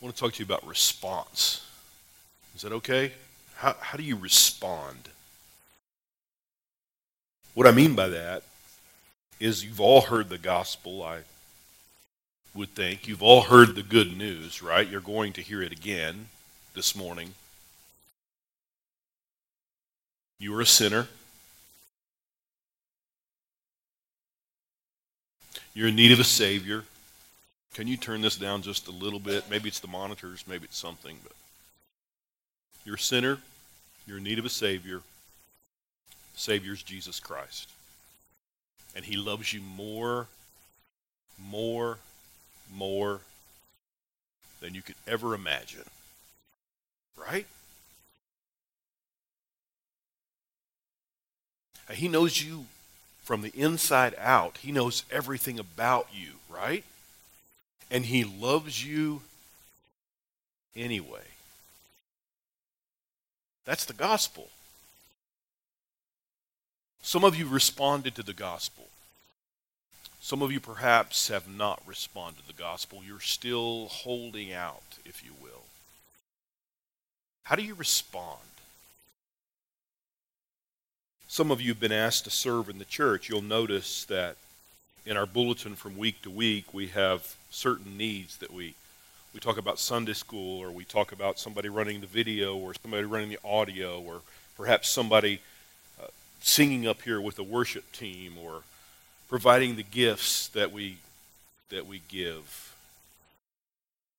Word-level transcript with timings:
I 0.00 0.04
want 0.04 0.14
to 0.14 0.20
talk 0.20 0.34
to 0.34 0.40
you 0.40 0.44
about 0.44 0.66
response. 0.66 1.66
Is 2.54 2.62
that 2.62 2.72
okay? 2.72 3.12
How, 3.56 3.74
how 3.80 3.96
do 3.96 4.04
you 4.04 4.16
respond? 4.16 5.08
What 7.54 7.66
I 7.66 7.70
mean 7.70 7.94
by 7.94 8.08
that 8.08 8.42
is 9.40 9.64
you've 9.64 9.80
all 9.80 10.02
heard 10.02 10.28
the 10.28 10.38
gospel, 10.38 11.02
I 11.02 11.20
would 12.54 12.74
think. 12.74 13.08
You've 13.08 13.22
all 13.22 13.42
heard 13.42 13.74
the 13.74 13.82
good 13.82 14.16
news, 14.16 14.62
right? 14.62 14.86
You're 14.86 15.00
going 15.00 15.32
to 15.34 15.40
hear 15.40 15.62
it 15.62 15.72
again 15.72 16.26
this 16.74 16.94
morning. 16.94 17.34
You 20.38 20.54
are 20.56 20.60
a 20.60 20.66
sinner. 20.66 21.08
You're 25.72 25.88
in 25.88 25.96
need 25.96 26.12
of 26.12 26.20
a 26.20 26.24
Savior. 26.24 26.84
Can 27.76 27.86
you 27.86 27.98
turn 27.98 28.22
this 28.22 28.36
down 28.36 28.62
just 28.62 28.88
a 28.88 28.90
little 28.90 29.20
bit? 29.20 29.50
Maybe 29.50 29.68
it's 29.68 29.80
the 29.80 29.86
monitors, 29.86 30.44
maybe 30.48 30.64
it's 30.64 30.78
something, 30.78 31.18
but 31.22 31.32
you're 32.86 32.94
a 32.94 32.98
sinner. 32.98 33.36
You're 34.06 34.16
in 34.16 34.24
need 34.24 34.38
of 34.38 34.46
a 34.46 34.48
Savior. 34.48 35.02
Savior's 36.34 36.82
Jesus 36.82 37.20
Christ. 37.20 37.68
And 38.94 39.04
He 39.04 39.18
loves 39.18 39.52
you 39.52 39.60
more, 39.60 40.26
more, 41.38 41.98
more 42.74 43.20
than 44.62 44.74
you 44.74 44.80
could 44.80 44.94
ever 45.06 45.34
imagine. 45.34 45.84
Right? 47.14 47.44
He 51.92 52.08
knows 52.08 52.42
you 52.42 52.64
from 53.22 53.42
the 53.42 53.52
inside 53.54 54.14
out. 54.18 54.56
He 54.62 54.72
knows 54.72 55.04
everything 55.10 55.58
about 55.58 56.08
you, 56.14 56.36
right? 56.48 56.82
And 57.90 58.06
He 58.06 58.24
loves 58.24 58.84
you 58.84 59.22
anyway. 60.74 61.22
That's 63.64 63.84
the 63.84 63.92
gospel. 63.92 64.48
Some 67.02 67.24
of 67.24 67.36
you 67.36 67.46
responded 67.46 68.14
to 68.16 68.22
the 68.22 68.32
gospel. 68.32 68.84
Some 70.20 70.42
of 70.42 70.50
you 70.50 70.58
perhaps 70.58 71.28
have 71.28 71.48
not 71.48 71.80
responded 71.86 72.40
to 72.40 72.46
the 72.48 72.60
gospel. 72.60 73.00
You're 73.06 73.20
still 73.20 73.86
holding 73.86 74.52
out, 74.52 74.98
if 75.04 75.24
you 75.24 75.30
will. 75.40 75.62
How 77.44 77.54
do 77.54 77.62
you 77.62 77.74
respond? 77.74 78.40
Some 81.28 81.52
of 81.52 81.60
you 81.60 81.68
have 81.68 81.78
been 81.78 81.92
asked 81.92 82.24
to 82.24 82.30
serve 82.30 82.68
in 82.68 82.78
the 82.78 82.84
church. 82.84 83.28
You'll 83.28 83.40
notice 83.40 84.04
that 84.06 84.36
in 85.04 85.16
our 85.16 85.26
bulletin 85.26 85.76
from 85.76 85.96
week 85.96 86.22
to 86.22 86.30
week, 86.30 86.74
we 86.74 86.88
have 86.88 87.36
certain 87.56 87.96
needs 87.96 88.36
that 88.36 88.52
we 88.52 88.74
we 89.32 89.40
talk 89.40 89.58
about 89.58 89.78
Sunday 89.78 90.14
school, 90.14 90.60
or 90.60 90.70
we 90.70 90.84
talk 90.84 91.12
about 91.12 91.38
somebody 91.38 91.68
running 91.68 92.00
the 92.00 92.06
video, 92.06 92.56
or 92.56 92.72
somebody 92.82 93.04
running 93.04 93.28
the 93.28 93.38
audio, 93.44 94.00
or 94.00 94.22
perhaps 94.56 94.88
somebody 94.88 95.40
uh, 96.02 96.06
singing 96.40 96.86
up 96.86 97.02
here 97.02 97.20
with 97.20 97.38
a 97.38 97.42
worship 97.42 97.90
team, 97.92 98.34
or 98.42 98.62
providing 99.28 99.76
the 99.76 99.82
gifts 99.82 100.48
that 100.48 100.72
we 100.72 100.98
that 101.70 101.86
we 101.86 102.00
give. 102.08 102.74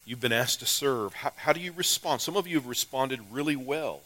You've 0.05 0.21
been 0.21 0.31
asked 0.31 0.59
to 0.59 0.65
serve. 0.65 1.13
How, 1.13 1.31
how 1.35 1.53
do 1.53 1.59
you 1.59 1.71
respond? 1.71 2.21
Some 2.21 2.37
of 2.37 2.47
you 2.47 2.57
have 2.57 2.67
responded 2.67 3.19
really 3.31 3.55
well. 3.55 4.01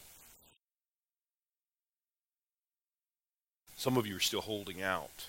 Some 3.76 3.98
of 3.98 4.08
you 4.08 4.16
are 4.16 4.22
still 4.22 4.42
holding 4.42 4.82
out. 4.82 5.26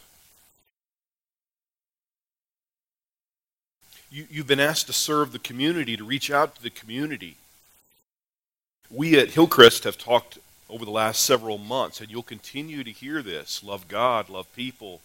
You, 4.12 4.26
you've 4.30 4.46
been 4.46 4.60
asked 4.60 4.88
to 4.88 4.92
serve 4.92 5.32
the 5.32 5.38
community, 5.38 5.96
to 5.96 6.04
reach 6.04 6.30
out 6.30 6.54
to 6.56 6.62
the 6.62 6.68
community. 6.68 7.36
We 8.90 9.18
at 9.18 9.30
Hillcrest 9.30 9.84
have 9.84 9.96
talked 9.96 10.38
over 10.68 10.84
the 10.84 10.90
last 10.90 11.24
several 11.24 11.56
months, 11.56 11.98
and 11.98 12.10
you'll 12.10 12.22
continue 12.22 12.84
to 12.84 12.90
hear 12.90 13.22
this 13.22 13.64
love 13.64 13.88
God, 13.88 14.28
love 14.28 14.54
people, 14.54 15.00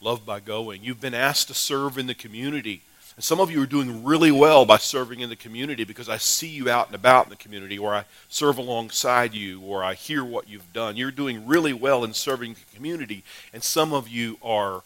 love 0.00 0.24
by 0.24 0.38
going. 0.38 0.84
You've 0.84 1.00
been 1.00 1.12
asked 1.12 1.48
to 1.48 1.54
serve 1.54 1.98
in 1.98 2.06
the 2.06 2.14
community. 2.14 2.82
And 3.16 3.24
some 3.24 3.40
of 3.40 3.50
you 3.50 3.60
are 3.62 3.66
doing 3.66 4.04
really 4.04 4.30
well 4.30 4.64
by 4.64 4.76
serving 4.76 5.18
in 5.18 5.28
the 5.28 5.34
community 5.34 5.82
because 5.82 6.08
I 6.08 6.18
see 6.18 6.48
you 6.48 6.70
out 6.70 6.86
and 6.86 6.94
about 6.94 7.26
in 7.26 7.30
the 7.30 7.36
community, 7.36 7.78
or 7.78 7.94
I 7.94 8.04
serve 8.28 8.58
alongside 8.58 9.34
you, 9.34 9.60
or 9.60 9.82
I 9.82 9.94
hear 9.94 10.24
what 10.24 10.48
you've 10.48 10.72
done. 10.72 10.96
You're 10.96 11.10
doing 11.10 11.48
really 11.48 11.72
well 11.72 12.04
in 12.04 12.14
serving 12.14 12.54
the 12.54 12.76
community, 12.76 13.24
and 13.52 13.64
some 13.64 13.92
of 13.92 14.08
you 14.08 14.38
are, 14.40 14.82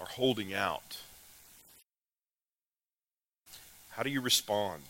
are 0.00 0.06
holding 0.06 0.54
out. 0.54 0.98
How 3.90 4.02
do 4.02 4.10
you 4.10 4.20
respond? 4.20 4.82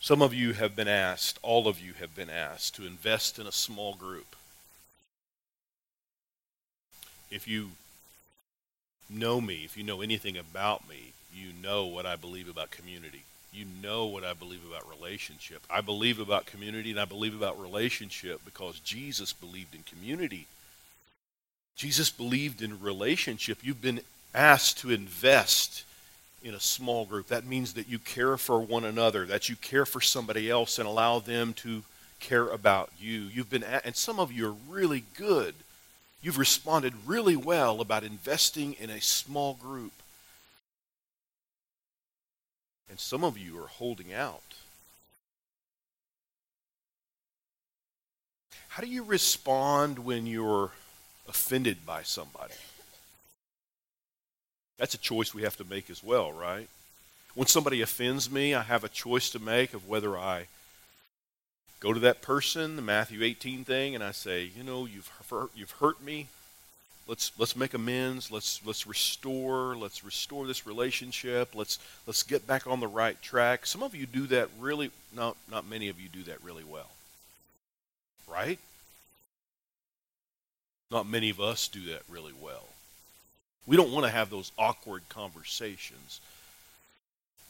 Some 0.00 0.20
of 0.20 0.34
you 0.34 0.54
have 0.54 0.74
been 0.74 0.88
asked, 0.88 1.38
all 1.42 1.68
of 1.68 1.80
you 1.80 1.92
have 2.00 2.16
been 2.16 2.30
asked, 2.30 2.74
to 2.76 2.86
invest 2.86 3.38
in 3.38 3.46
a 3.46 3.52
small 3.52 3.94
group. 3.94 4.34
If 7.30 7.46
you 7.46 7.70
know 9.08 9.40
me, 9.40 9.64
if 9.64 9.76
you 9.76 9.84
know 9.84 10.00
anything 10.00 10.36
about 10.36 10.88
me, 10.88 11.12
you 11.34 11.48
know 11.62 11.86
what 11.86 12.04
I 12.04 12.16
believe 12.16 12.48
about 12.48 12.70
community. 12.70 13.22
You 13.52 13.66
know 13.82 14.06
what 14.06 14.24
I 14.24 14.32
believe 14.32 14.62
about 14.66 14.88
relationship. 14.88 15.62
I 15.70 15.82
believe 15.82 16.18
about 16.18 16.46
community 16.46 16.90
and 16.90 16.98
I 16.98 17.04
believe 17.04 17.34
about 17.34 17.60
relationship 17.60 18.40
because 18.44 18.80
Jesus 18.80 19.32
believed 19.32 19.74
in 19.74 19.82
community. 19.82 20.46
Jesus 21.76 22.10
believed 22.10 22.62
in 22.62 22.80
relationship. 22.80 23.58
You've 23.62 23.82
been 23.82 24.00
asked 24.34 24.78
to 24.78 24.90
invest 24.90 25.84
in 26.42 26.54
a 26.54 26.60
small 26.60 27.04
group. 27.04 27.28
That 27.28 27.46
means 27.46 27.74
that 27.74 27.88
you 27.88 27.98
care 27.98 28.36
for 28.36 28.60
one 28.60 28.84
another, 28.84 29.26
that 29.26 29.48
you 29.48 29.56
care 29.56 29.86
for 29.86 30.00
somebody 30.00 30.50
else 30.50 30.78
and 30.78 30.86
allow 30.86 31.18
them 31.18 31.52
to 31.54 31.82
care 32.20 32.48
about 32.48 32.90
you. 33.00 33.22
You've 33.22 33.50
been 33.50 33.64
at, 33.64 33.84
and 33.84 33.96
some 33.96 34.20
of 34.20 34.30
you 34.32 34.48
are 34.48 34.56
really 34.68 35.04
good 35.16 35.54
You've 36.22 36.38
responded 36.38 36.94
really 37.04 37.34
well 37.34 37.80
about 37.80 38.04
investing 38.04 38.74
in 38.74 38.90
a 38.90 39.00
small 39.00 39.54
group. 39.54 39.92
And 42.88 43.00
some 43.00 43.24
of 43.24 43.36
you 43.36 43.60
are 43.60 43.66
holding 43.66 44.12
out. 44.12 44.40
How 48.68 48.82
do 48.82 48.88
you 48.88 49.02
respond 49.02 49.98
when 49.98 50.26
you're 50.26 50.70
offended 51.28 51.86
by 51.86 52.02
somebody? 52.02 52.54
That's 54.78 54.94
a 54.94 54.98
choice 54.98 55.34
we 55.34 55.42
have 55.42 55.56
to 55.58 55.64
make 55.64 55.90
as 55.90 56.02
well, 56.02 56.32
right? 56.32 56.68
When 57.34 57.46
somebody 57.46 57.80
offends 57.80 58.30
me, 58.30 58.54
I 58.54 58.62
have 58.62 58.84
a 58.84 58.88
choice 58.88 59.30
to 59.30 59.38
make 59.38 59.74
of 59.74 59.88
whether 59.88 60.18
I 60.18 60.46
go 61.80 61.92
to 61.92 62.00
that 62.00 62.22
person, 62.22 62.76
the 62.76 62.82
Matthew 62.82 63.22
18 63.22 63.64
thing, 63.64 63.94
and 63.94 64.04
I 64.04 64.12
say, 64.12 64.50
you 64.56 64.62
know, 64.62 64.86
you've 64.86 65.10
hurt, 65.30 65.50
you've 65.54 65.70
hurt 65.72 66.02
me. 66.02 66.28
Let's 67.08 67.32
let's 67.36 67.56
make 67.56 67.74
amends. 67.74 68.30
Let's 68.30 68.60
let's 68.64 68.86
restore. 68.86 69.76
Let's 69.76 70.04
restore 70.04 70.46
this 70.46 70.66
relationship. 70.66 71.54
Let's 71.54 71.78
let's 72.06 72.22
get 72.22 72.46
back 72.46 72.66
on 72.66 72.78
the 72.78 72.86
right 72.86 73.20
track. 73.20 73.66
Some 73.66 73.82
of 73.82 73.94
you 73.94 74.06
do 74.06 74.26
that 74.28 74.48
really. 74.60 74.90
Not 75.14 75.36
not 75.50 75.68
many 75.68 75.88
of 75.88 76.00
you 76.00 76.08
do 76.08 76.22
that 76.24 76.42
really 76.44 76.64
well. 76.64 76.90
Right? 78.28 78.60
Not 80.92 81.08
many 81.08 81.30
of 81.30 81.40
us 81.40 81.68
do 81.68 81.86
that 81.86 82.02
really 82.08 82.34
well. 82.38 82.66
We 83.66 83.78
don't 83.78 83.92
want 83.92 84.04
to 84.04 84.12
have 84.12 84.28
those 84.28 84.52
awkward 84.58 85.08
conversations. 85.08 86.20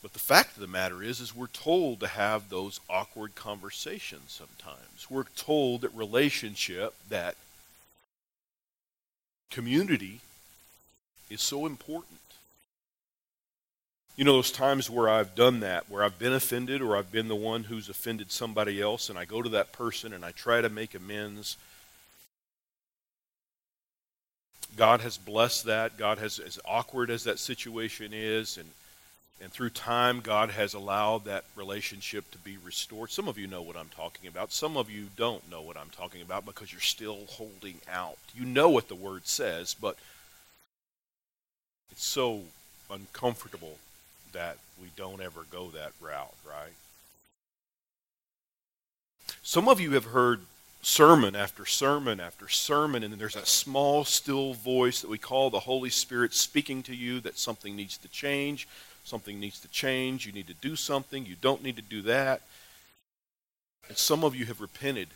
But 0.00 0.12
the 0.12 0.20
fact 0.20 0.54
of 0.54 0.60
the 0.60 0.68
matter 0.68 1.02
is, 1.02 1.20
is 1.20 1.34
we're 1.34 1.48
told 1.48 2.00
to 2.00 2.06
have 2.06 2.48
those 2.48 2.80
awkward 2.88 3.34
conversations 3.34 4.30
sometimes. 4.32 5.10
We're 5.10 5.24
told 5.36 5.80
that 5.80 5.94
relationship, 5.94 6.94
that 7.08 7.34
community 9.50 10.20
is 11.28 11.40
so 11.40 11.66
important. 11.66 12.20
You 14.16 14.24
know, 14.24 14.34
those 14.34 14.52
times 14.52 14.88
where 14.88 15.08
I've 15.08 15.34
done 15.34 15.60
that, 15.60 15.90
where 15.90 16.04
I've 16.04 16.18
been 16.18 16.32
offended 16.32 16.80
or 16.80 16.96
I've 16.96 17.10
been 17.10 17.28
the 17.28 17.34
one 17.34 17.64
who's 17.64 17.88
offended 17.88 18.30
somebody 18.30 18.80
else, 18.80 19.08
and 19.08 19.18
I 19.18 19.24
go 19.24 19.42
to 19.42 19.48
that 19.48 19.72
person 19.72 20.12
and 20.12 20.24
I 20.24 20.30
try 20.30 20.60
to 20.60 20.68
make 20.68 20.94
amends. 20.94 21.56
God 24.76 25.00
has 25.00 25.18
blessed 25.18 25.64
that. 25.66 25.96
God 25.96 26.18
has, 26.18 26.38
as 26.38 26.58
awkward 26.64 27.10
as 27.10 27.24
that 27.24 27.38
situation 27.38 28.12
is, 28.12 28.56
and 28.56 28.68
and 29.42 29.50
through 29.50 29.70
time, 29.70 30.20
God 30.20 30.50
has 30.50 30.72
allowed 30.72 31.24
that 31.24 31.44
relationship 31.56 32.30
to 32.30 32.38
be 32.38 32.58
restored. 32.64 33.10
Some 33.10 33.26
of 33.26 33.38
you 33.38 33.48
know 33.48 33.60
what 33.60 33.76
I'm 33.76 33.88
talking 33.88 34.28
about. 34.28 34.52
Some 34.52 34.76
of 34.76 34.88
you 34.88 35.06
don't 35.16 35.50
know 35.50 35.60
what 35.60 35.76
I'm 35.76 35.88
talking 35.88 36.22
about 36.22 36.46
because 36.46 36.70
you're 36.70 36.80
still 36.80 37.18
holding 37.28 37.80
out. 37.90 38.18
You 38.36 38.44
know 38.44 38.68
what 38.68 38.86
the 38.86 38.94
word 38.94 39.26
says, 39.26 39.74
but 39.74 39.96
it's 41.90 42.04
so 42.04 42.42
uncomfortable 42.88 43.78
that 44.32 44.58
we 44.80 44.88
don't 44.96 45.20
ever 45.20 45.40
go 45.50 45.70
that 45.70 45.90
route, 46.00 46.34
right? 46.48 46.72
Some 49.42 49.68
of 49.68 49.80
you 49.80 49.90
have 49.92 50.04
heard 50.04 50.42
sermon 50.82 51.36
after 51.36 51.64
sermon 51.64 52.20
after 52.20 52.48
sermon, 52.48 53.02
and 53.02 53.12
then 53.12 53.18
there's 53.18 53.34
that 53.34 53.46
small, 53.46 54.04
still 54.04 54.52
voice 54.52 55.00
that 55.00 55.10
we 55.10 55.18
call 55.18 55.48
the 55.48 55.60
Holy 55.60 55.90
Spirit 55.90 56.34
speaking 56.34 56.82
to 56.82 56.94
you 56.94 57.20
that 57.20 57.38
something 57.38 57.76
needs 57.76 57.96
to 57.98 58.08
change, 58.08 58.68
something 59.04 59.38
needs 59.38 59.60
to 59.60 59.68
change, 59.68 60.26
you 60.26 60.32
need 60.32 60.48
to 60.48 60.54
do 60.54 60.76
something, 60.76 61.24
you 61.24 61.36
don't 61.40 61.62
need 61.62 61.76
to 61.76 61.82
do 61.82 62.02
that. 62.02 62.42
And 63.88 63.96
some 63.96 64.24
of 64.24 64.34
you 64.34 64.44
have 64.46 64.60
repented 64.60 65.08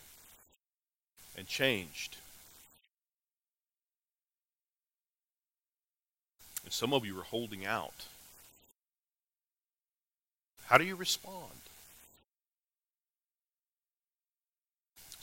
and 1.37 1.47
changed. 1.47 2.17
And 6.65 6.73
some 6.73 6.93
of 6.93 7.05
you 7.05 7.19
are 7.19 7.25
holding 7.25 7.67
out. 7.67 8.07
How 10.67 10.79
do 10.79 10.85
you 10.85 10.97
respond? 10.97 11.66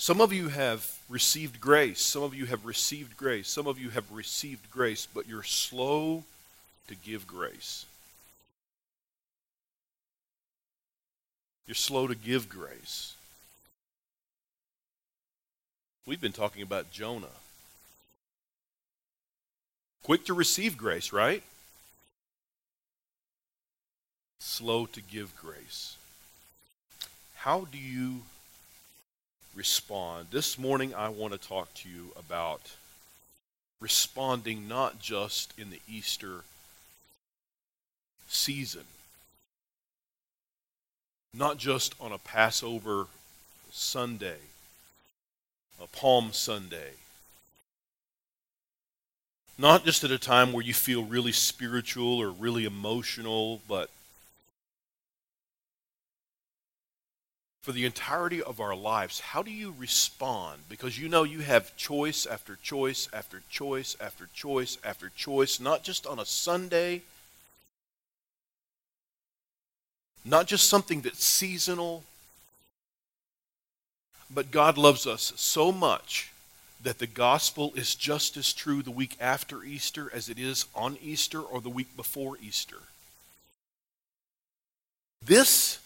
Some 0.04 0.20
of 0.20 0.34
you 0.34 0.50
have 0.50 1.00
received 1.08 1.62
grace. 1.62 2.02
Some 2.02 2.24
of 2.24 2.36
you 2.36 2.46
have 2.48 2.66
received 2.66 3.16
grace. 3.16 3.48
Some 3.48 3.68
of 3.68 3.80
you 3.80 3.90
have 3.92 4.12
received 4.12 4.70
grace, 4.70 5.06
but 5.06 5.30
you're 5.30 5.44
slow 5.44 6.26
to 6.90 6.96
give 6.96 7.26
grace. 7.26 7.86
You're 11.68 11.76
slow 11.76 12.08
to 12.08 12.16
give 12.16 12.50
grace. 12.50 13.16
We've 16.06 16.20
been 16.20 16.34
talking 16.34 16.64
about 16.64 16.92
Jonah. 16.92 17.38
Quick 20.04 20.26
to 20.26 20.34
receive 20.34 20.78
grace, 20.78 21.14
right? 21.14 21.44
Slow 24.42 24.86
to 24.86 25.02
give 25.02 25.34
grace. 25.38 25.96
How 27.36 27.70
do 27.72 27.78
you 27.78 28.24
respond? 29.56 30.28
This 30.32 30.58
morning, 30.58 30.94
I 30.94 31.10
want 31.10 31.34
to 31.34 31.48
talk 31.48 31.74
to 31.76 31.90
you 31.90 32.12
about 32.18 32.62
responding 33.80 34.68
not 34.68 35.00
just 35.00 35.54
in 35.58 35.70
the 35.70 35.80
Easter 35.88 36.42
season, 38.28 38.86
not 41.34 41.58
just 41.58 41.94
on 42.00 42.12
a 42.12 42.18
Passover 42.18 43.08
Sunday, 43.72 44.38
a 45.82 45.88
Palm 45.88 46.32
Sunday, 46.32 46.92
not 49.58 49.86
just 49.86 50.04
at 50.04 50.12
a 50.12 50.18
time 50.18 50.52
where 50.54 50.64
you 50.64 50.74
feel 50.74 51.04
really 51.04 51.32
spiritual 51.32 52.18
or 52.20 52.32
really 52.32 52.66
emotional, 52.66 53.62
but 53.68 53.90
for 57.64 57.72
the 57.72 57.86
entirety 57.86 58.44
of 58.44 58.60
our 58.60 58.76
lives, 58.76 59.22
how 59.22 59.42
do 59.42 59.50
you 59.50 59.74
respond? 59.80 60.60
Because 60.68 61.00
you 61.00 61.08
know 61.08 61.24
you 61.24 61.40
have 61.40 61.76
choice 61.78 62.26
after 62.26 62.58
choice 62.62 63.08
after 63.14 63.42
choice 63.50 63.96
after 64.02 64.28
choice 64.34 64.78
after 64.84 65.10
choice, 65.16 65.62
not 65.62 65.82
just 65.82 66.06
on 66.06 66.20
a 66.20 66.26
Sunday, 66.26 67.04
not 70.26 70.46
just 70.46 70.68
something 70.68 71.00
that's 71.02 71.24
seasonal, 71.24 72.04
but 74.30 74.52
God 74.52 74.78
loves 74.78 75.08
us 75.08 75.32
so 75.38 75.72
much 75.72 76.34
that 76.82 77.00
the 77.00 77.08
gospel 77.08 77.72
is 77.78 77.96
just 77.96 78.36
as 78.36 78.52
true 78.52 78.82
the 78.82 78.92
week 78.92 79.16
after 79.22 79.64
Easter 79.64 80.12
as 80.14 80.28
it 80.28 80.38
is 80.38 80.66
on 80.76 80.98
Easter 81.02 81.40
or 81.40 81.62
the 81.62 81.70
week 81.70 81.96
before 81.96 82.38
Easter. 82.44 82.80
This, 85.26 85.80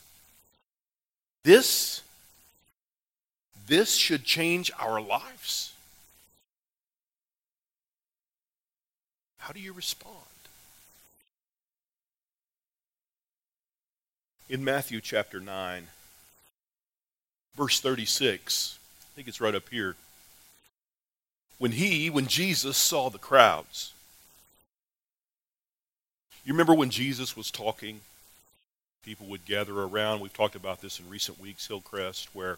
this, 1.47 2.01
this 3.67 3.95
should 3.95 4.25
change 4.25 4.69
our 4.77 4.99
lives. 4.99 5.71
How 9.37 9.53
do 9.53 9.61
you 9.61 9.71
respond? 9.71 10.17
In 14.49 14.65
Matthew 14.65 14.99
chapter 14.99 15.39
9, 15.39 15.87
verse 17.55 17.79
36, 17.79 18.77
I 19.01 19.15
think 19.15 19.29
it's 19.29 19.39
right 19.39 19.55
up 19.55 19.69
here 19.69 19.95
when 21.59 21.71
he, 21.71 22.09
when 22.09 22.27
Jesus 22.27 22.75
saw 22.75 23.09
the 23.09 23.17
crowds. 23.17 23.93
You 26.43 26.51
remember 26.51 26.73
when 26.73 26.89
Jesus 26.89 27.37
was 27.37 27.49
talking? 27.49 28.01
People 29.07 29.27
would 29.27 29.45
gather 29.45 29.79
around. 29.79 30.19
We've 30.19 30.33
talked 30.33 30.57
about 30.57 30.81
this 30.81 30.99
in 30.99 31.09
recent 31.09 31.39
weeks, 31.39 31.65
Hillcrest, 31.65 32.27
where 32.33 32.57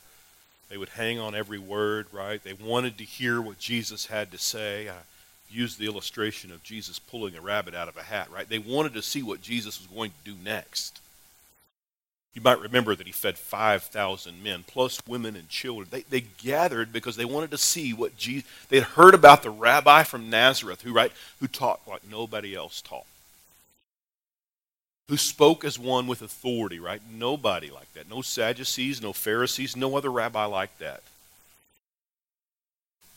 they 0.68 0.78
would 0.78 0.90
hang 0.90 1.20
on 1.20 1.36
every 1.36 1.60
word, 1.60 2.08
right? 2.12 2.44
They 2.44 2.54
wanted 2.54 2.98
to 2.98 3.04
hear 3.04 3.40
what 3.40 3.60
Jesus 3.60 4.08
had 4.08 4.32
to 4.32 4.40
say. 4.40 4.90
I 4.90 4.96
used 5.52 5.78
the 5.78 5.86
illustration 5.86 6.52
of 6.52 6.64
Jesus 6.64 6.98
pulling 6.98 7.36
a 7.36 7.42
rabbit 7.42 7.76
out 7.76 7.88
of 7.88 7.98
a 7.98 8.02
hat, 8.02 8.30
right? 8.34 8.50
They 8.50 8.58
wanted 8.58 8.96
to 8.96 9.04
see 9.04 9.22
what 9.22 9.44
Jesus 9.44 9.80
was 9.80 9.86
going 9.96 10.10
to 10.10 10.32
do 10.32 10.36
next. 10.44 11.00
You 12.34 12.42
might 12.42 12.60
remember 12.60 12.96
that 12.96 13.06
he 13.06 13.14
fed 13.14 13.38
5,000 13.38 14.44
men, 14.44 14.64
plus 14.66 15.00
women 15.08 15.36
and 15.36 15.50
children. 15.50 15.88
They, 15.92 16.02
they 16.02 16.22
gathered 16.22 16.92
because 16.92 17.16
they 17.16 17.26
wanted 17.26 17.52
to 17.52 17.60
see 17.60 17.94
what 17.94 18.18
Jesus, 18.18 18.50
they 18.70 18.78
had 18.78 18.86
heard 18.86 19.14
about 19.14 19.44
the 19.44 19.52
rabbi 19.52 20.02
from 20.02 20.32
Nazareth 20.32 20.82
who, 20.82 20.94
right, 20.94 21.12
who 21.42 21.48
taught 21.48 21.82
like 21.88 22.10
nobody 22.10 22.56
else 22.56 22.82
taught. 22.82 23.06
Who 25.10 25.18
spoke 25.18 25.66
as 25.66 25.80
one 25.80 26.06
with 26.06 26.22
authority, 26.22 26.80
right? 26.80 27.02
Nobody 27.12 27.72
like 27.72 27.92
that. 27.94 28.08
No 28.08 28.22
Sadducees, 28.22 29.02
no 29.02 29.12
Pharisees, 29.12 29.76
no 29.76 29.98
other 29.98 30.12
rabbi 30.12 30.46
like 30.46 30.78
that. 30.78 31.02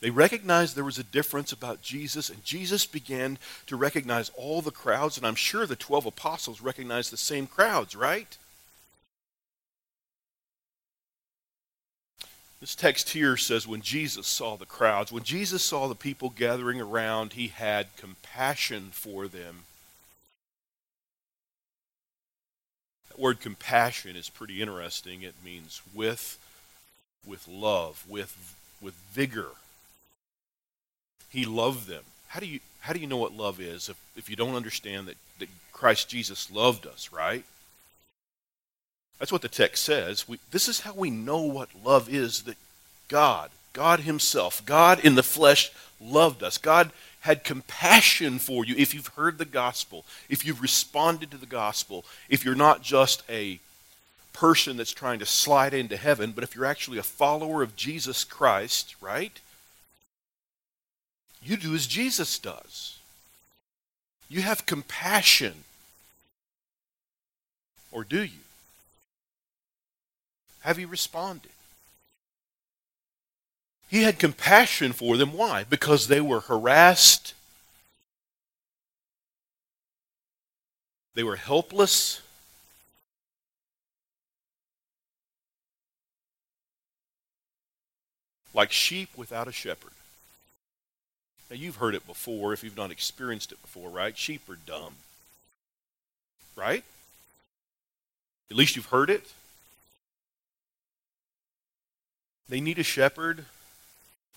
They 0.00 0.08
recognized 0.08 0.74
there 0.74 0.84
was 0.84 0.98
a 0.98 1.04
difference 1.04 1.52
about 1.52 1.82
Jesus, 1.82 2.30
and 2.30 2.42
Jesus 2.44 2.86
began 2.86 3.38
to 3.66 3.76
recognize 3.76 4.30
all 4.36 4.62
the 4.62 4.70
crowds, 4.70 5.18
and 5.18 5.26
I'm 5.26 5.34
sure 5.34 5.66
the 5.66 5.76
12 5.76 6.06
apostles 6.06 6.62
recognized 6.62 7.12
the 7.12 7.18
same 7.18 7.46
crowds, 7.46 7.94
right? 7.94 8.38
This 12.58 12.74
text 12.74 13.10
here 13.10 13.36
says 13.36 13.68
when 13.68 13.82
Jesus 13.82 14.26
saw 14.26 14.56
the 14.56 14.64
crowds, 14.64 15.12
when 15.12 15.24
Jesus 15.24 15.62
saw 15.62 15.88
the 15.88 15.94
people 15.94 16.30
gathering 16.30 16.80
around, 16.80 17.34
he 17.34 17.48
had 17.48 17.94
compassion 17.98 18.88
for 18.92 19.28
them. 19.28 19.64
That 23.12 23.20
word 23.20 23.40
compassion 23.40 24.16
is 24.16 24.30
pretty 24.30 24.62
interesting. 24.62 25.20
It 25.20 25.34
means 25.44 25.82
with 25.92 26.38
with 27.26 27.46
love, 27.46 28.04
with 28.08 28.56
with 28.80 28.94
vigor. 29.12 29.50
He 31.28 31.44
loved 31.44 31.88
them. 31.88 32.04
How 32.28 32.40
do 32.40 32.46
you 32.46 32.60
how 32.80 32.94
do 32.94 33.00
you 33.00 33.06
know 33.06 33.18
what 33.18 33.36
love 33.36 33.60
is 33.60 33.90
if, 33.90 34.02
if 34.16 34.30
you 34.30 34.36
don't 34.36 34.54
understand 34.54 35.08
that, 35.08 35.16
that 35.40 35.50
Christ 35.74 36.08
Jesus 36.08 36.50
loved 36.50 36.86
us, 36.86 37.12
right? 37.12 37.44
That's 39.18 39.30
what 39.30 39.42
the 39.42 39.48
text 39.48 39.84
says. 39.84 40.26
We, 40.26 40.38
this 40.50 40.66
is 40.66 40.80
how 40.80 40.94
we 40.94 41.10
know 41.10 41.42
what 41.42 41.68
love 41.84 42.08
is 42.08 42.44
that 42.44 42.56
God, 43.08 43.50
God 43.74 44.00
Himself, 44.00 44.64
God 44.64 45.04
in 45.04 45.16
the 45.16 45.22
flesh 45.22 45.70
loved 46.00 46.42
us. 46.42 46.56
God 46.56 46.92
had 47.22 47.44
compassion 47.44 48.38
for 48.38 48.64
you 48.64 48.74
if 48.76 48.94
you've 48.94 49.08
heard 49.08 49.38
the 49.38 49.44
gospel, 49.44 50.04
if 50.28 50.44
you've 50.44 50.60
responded 50.60 51.30
to 51.30 51.36
the 51.36 51.46
gospel, 51.46 52.04
if 52.28 52.44
you're 52.44 52.54
not 52.54 52.82
just 52.82 53.22
a 53.28 53.60
person 54.32 54.76
that's 54.76 54.92
trying 54.92 55.20
to 55.20 55.26
slide 55.26 55.72
into 55.72 55.96
heaven, 55.96 56.32
but 56.32 56.42
if 56.42 56.54
you're 56.54 56.64
actually 56.64 56.98
a 56.98 57.02
follower 57.02 57.62
of 57.62 57.76
Jesus 57.76 58.24
Christ, 58.24 58.96
right? 59.00 59.38
You 61.44 61.56
do 61.56 61.74
as 61.74 61.86
Jesus 61.86 62.38
does. 62.38 62.98
You 64.28 64.42
have 64.42 64.66
compassion. 64.66 65.64
Or 67.92 68.02
do 68.02 68.22
you? 68.22 68.40
Have 70.60 70.78
you 70.78 70.88
responded? 70.88 71.50
He 73.92 74.04
had 74.04 74.18
compassion 74.18 74.94
for 74.94 75.18
them. 75.18 75.34
Why? 75.34 75.64
Because 75.64 76.08
they 76.08 76.22
were 76.22 76.40
harassed, 76.40 77.34
they 81.14 81.22
were 81.22 81.36
helpless. 81.36 82.22
Like 88.54 88.72
sheep 88.72 89.10
without 89.14 89.46
a 89.46 89.52
shepherd. 89.52 89.92
Now, 91.50 91.56
you've 91.56 91.76
heard 91.76 91.94
it 91.94 92.06
before 92.06 92.54
if 92.54 92.64
you've 92.64 92.76
not 92.76 92.90
experienced 92.90 93.52
it 93.52 93.60
before, 93.60 93.90
right? 93.90 94.16
Sheep 94.16 94.48
are 94.48 94.56
dumb. 94.66 94.94
Right? 96.56 96.84
At 98.50 98.56
least 98.56 98.74
you've 98.74 98.86
heard 98.86 99.10
it. 99.10 99.32
They 102.48 102.60
need 102.62 102.78
a 102.78 102.82
shepherd. 102.82 103.44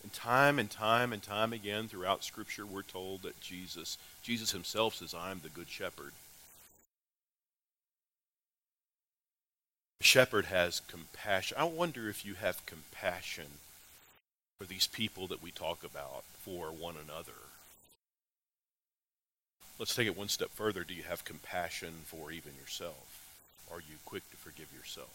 And 0.06 0.14
time 0.14 0.60
and 0.60 0.70
time 0.70 1.12
and 1.12 1.24
time 1.24 1.52
again 1.52 1.88
throughout 1.88 2.24
Scripture, 2.24 2.64
we're 2.64 2.84
told 2.84 3.24
that 3.24 3.42
Jesus, 3.42 3.98
Jesus 4.22 4.52
himself 4.52 4.94
says, 4.94 5.16
I 5.16 5.32
am 5.32 5.40
the 5.42 5.50
good 5.50 5.68
shepherd. 5.68 6.12
The 10.00 10.06
shepherd 10.06 10.46
has 10.46 10.82
compassion. 10.82 11.58
I 11.60 11.64
wonder 11.64 12.08
if 12.08 12.24
you 12.24 12.36
have 12.36 12.68
compassion 12.68 13.46
for 14.60 14.66
these 14.66 14.86
people 14.86 15.26
that 15.26 15.42
we 15.42 15.50
talk 15.50 15.84
about 15.84 16.24
for 16.38 16.68
one 16.68 16.98
another? 17.04 17.32
Let's 19.80 19.96
take 19.96 20.06
it 20.06 20.16
one 20.16 20.30
step 20.30 20.52
further. 20.52 20.84
Do 20.84 20.94
you 20.94 21.02
have 21.02 21.26
compassion 21.26 21.94
for 22.06 22.32
even 22.32 22.52
yourself? 22.62 23.26
Are 23.72 23.80
you 23.80 23.96
quick 24.06 24.30
to 24.30 24.38
forgive 24.38 24.68
yourself? 24.72 25.10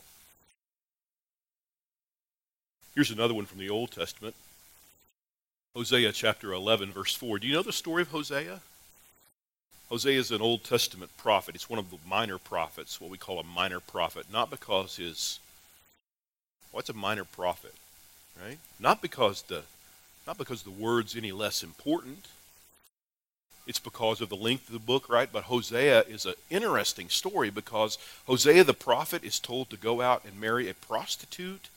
Here's 2.93 3.13
another 3.13 3.35
one 3.35 3.47
from 3.47 3.61
the 3.61 3.71
Old 3.71 3.93
Testament 3.93 4.35
Hosea 5.75 6.11
chapter 6.11 6.53
11, 6.53 6.91
verse 6.91 7.15
4. 7.15 7.39
Do 7.39 7.47
you 7.47 7.55
know 7.55 7.63
the 7.63 7.73
story 7.73 8.03
of 8.03 8.09
Hosea? 8.09 8.61
Hosea 9.89 10.19
is 10.19 10.33
an 10.33 10.43
Old 10.43 10.65
Testament 10.65 11.13
prophet. 11.17 11.55
It's 11.55 11.71
one 11.71 11.79
of 11.79 11.91
the 11.91 11.99
minor 12.09 12.39
prophets, 12.39 13.01
what 13.01 13.11
we 13.11 13.19
call 13.19 13.39
a 13.39 13.45
minor 13.45 13.79
prophet, 13.79 14.27
not 14.33 14.51
because 14.51 14.97
his 14.97 15.39
what's 16.73 16.89
a 16.89 16.93
minor 16.93 17.25
prophet, 17.25 17.75
right? 18.43 18.59
Not 18.81 19.01
because 19.01 19.43
the 19.43 19.63
not 20.27 20.39
because 20.39 20.63
the 20.63 20.71
word's 20.71 21.17
any 21.17 21.33
less 21.33 21.63
important. 21.63 22.27
It's 23.67 23.79
because 23.79 24.21
of 24.21 24.29
the 24.29 24.37
length 24.37 24.67
of 24.67 24.73
the 24.73 24.81
book, 24.81 25.09
right? 25.09 25.29
But 25.33 25.45
Hosea 25.45 26.03
is 26.03 26.27
an 26.27 26.35
interesting 26.51 27.09
story 27.09 27.51
because 27.51 27.97
Hosea 28.27 28.65
the 28.65 28.75
prophet 28.75 29.23
is 29.23 29.39
told 29.39 29.71
to 29.71 29.77
go 29.77 30.01
out 30.01 30.25
and 30.25 30.41
marry 30.41 30.69
a 30.69 30.75
prostitute. 30.75 31.69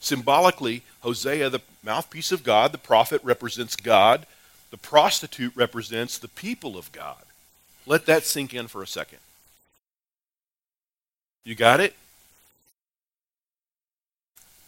Symbolically, 0.00 0.82
Hosea, 1.00 1.50
the 1.50 1.60
mouthpiece 1.82 2.32
of 2.32 2.44
God, 2.44 2.72
the 2.72 2.78
prophet 2.78 3.22
represents 3.24 3.76
God. 3.76 4.26
The 4.70 4.76
prostitute 4.76 5.54
represents 5.56 6.18
the 6.18 6.28
people 6.28 6.76
of 6.76 6.92
God. 6.92 7.22
Let 7.86 8.06
that 8.06 8.24
sink 8.24 8.52
in 8.52 8.66
for 8.66 8.82
a 8.82 8.86
second. 8.86 9.18
You 11.44 11.54
got 11.54 11.80
it? 11.80 11.94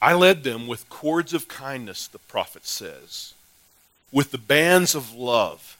I 0.00 0.12
led 0.14 0.45
them 0.45 0.66
with 0.66 0.88
cords 0.88 1.33
of 1.33 1.49
kindness, 1.49 2.06
the 2.06 2.18
prophet 2.18 2.66
says, 2.66 3.35
with 4.12 4.30
the 4.30 4.38
bands 4.38 4.95
of 4.95 5.14
love. 5.14 5.78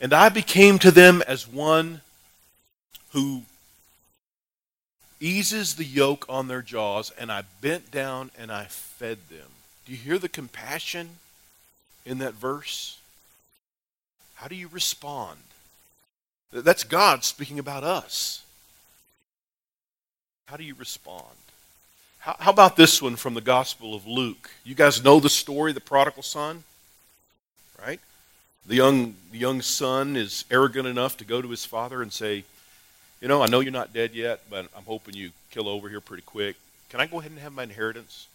And 0.00 0.12
I 0.12 0.28
became 0.28 0.78
to 0.80 0.90
them 0.90 1.22
as 1.26 1.48
one 1.48 2.00
who 3.12 3.42
eases 5.24 5.76
the 5.76 5.84
yoke 5.84 6.26
on 6.28 6.48
their 6.48 6.60
jaws, 6.60 7.10
and 7.18 7.32
I 7.32 7.44
bent 7.62 7.90
down 7.90 8.30
and 8.38 8.52
I 8.52 8.64
fed 8.64 9.18
them. 9.30 9.48
Do 9.86 9.92
you 9.92 9.98
hear 9.98 10.18
the 10.18 10.28
compassion 10.28 11.08
in 12.04 12.18
that 12.18 12.34
verse? 12.34 12.98
How 14.34 14.48
do 14.48 14.54
you 14.54 14.68
respond? 14.68 15.38
That's 16.52 16.84
God 16.84 17.24
speaking 17.24 17.58
about 17.58 17.84
us. 17.84 18.42
How 20.46 20.56
do 20.56 20.64
you 20.64 20.74
respond? 20.74 21.24
How, 22.18 22.36
how, 22.38 22.50
about 22.50 22.76
this 22.76 23.00
one 23.00 23.16
from 23.16 23.34
the 23.34 23.40
Gospel 23.40 23.94
of 23.94 24.06
Luke? 24.06 24.50
You 24.62 24.74
guys 24.74 25.02
know 25.02 25.20
the 25.20 25.30
story, 25.30 25.72
the 25.72 25.80
prodigal 25.80 26.22
son, 26.22 26.64
right? 27.82 28.00
The 28.66 28.76
young, 28.76 29.14
the 29.32 29.38
young 29.38 29.62
son 29.62 30.16
is 30.16 30.44
arrogant 30.50 30.86
enough 30.86 31.16
to 31.16 31.24
go 31.24 31.40
to 31.40 31.48
his 31.48 31.64
father 31.64 32.02
and 32.02 32.12
say, 32.12 32.44
You 33.24 33.28
know, 33.28 33.42
I 33.42 33.46
know 33.46 33.60
you're 33.60 33.72
not 33.72 33.94
dead 33.94 34.14
yet, 34.14 34.42
but 34.50 34.66
I'm 34.76 34.84
hoping 34.84 35.14
you 35.14 35.30
kill 35.50 35.66
over 35.66 35.88
here 35.88 36.02
pretty 36.02 36.24
quick. 36.24 36.56
Can 36.90 37.00
I 37.00 37.06
go 37.06 37.20
ahead 37.20 37.30
and 37.30 37.40
have 37.40 37.54
my 37.54 37.62
inheritance? 37.62 38.26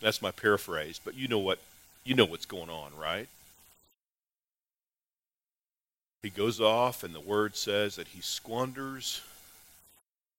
That's 0.00 0.20
my 0.20 0.32
paraphrase, 0.32 0.98
but 1.04 1.14
you 1.14 1.28
know 1.28 1.38
what 1.38 1.60
you 2.02 2.16
know 2.16 2.24
what's 2.24 2.44
going 2.44 2.68
on, 2.68 2.90
right? 3.00 3.28
He 6.24 6.30
goes 6.30 6.60
off, 6.60 7.04
and 7.04 7.14
the 7.14 7.20
word 7.20 7.54
says 7.54 7.94
that 7.94 8.08
he 8.08 8.20
squanders 8.20 9.20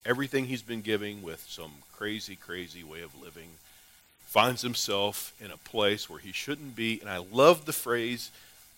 everything 0.05 0.47
he's 0.47 0.61
been 0.61 0.81
giving 0.81 1.23
with 1.23 1.45
some 1.47 1.71
crazy, 1.95 2.35
crazy 2.35 2.83
way 2.83 2.99
of 3.01 3.17
living. 3.17 3.47
Finds 4.25 4.61
himself 4.61 5.33
in 5.39 5.51
a 5.51 5.57
place 5.57 6.09
where 6.09 6.19
he 6.19 6.33
shouldn't 6.33 6.75
be. 6.75 6.99
And 6.99 7.09
I 7.09 7.19
love 7.19 7.63
the 7.63 7.71
phrase, 7.71 8.29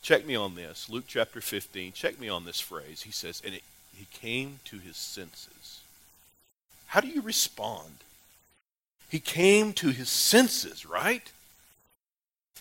check 0.04 0.28
me 0.28 0.36
on 0.36 0.54
this, 0.54 0.88
Luke 0.92 1.06
chapter 1.08 1.42
15, 1.42 1.94
check 1.94 2.20
me 2.20 2.30
on 2.30 2.46
this 2.46 2.60
phrase. 2.60 3.02
He 3.02 3.12
says, 3.12 3.42
and 3.44 3.56
it, 3.56 3.64
he 3.98 4.06
came 4.12 4.60
to 4.66 4.78
his 4.78 4.96
senses. 4.96 5.82
How 6.88 7.02
do 7.02 7.08
you 7.08 7.22
respond? 7.22 7.96
He 9.10 9.20
came 9.20 9.74
to 9.74 9.90
his 9.90 10.10
senses, 10.10 10.86
right? 10.86 11.32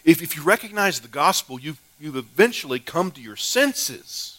If, 0.04 0.22
if 0.22 0.36
you 0.36 0.42
recognize 0.42 1.00
the 1.00 1.08
gospel, 1.08 1.60
you've, 1.60 1.80
you've 2.00 2.16
eventually 2.16 2.78
come 2.78 3.10
to 3.10 3.20
your 3.20 3.36
senses. 3.36 4.35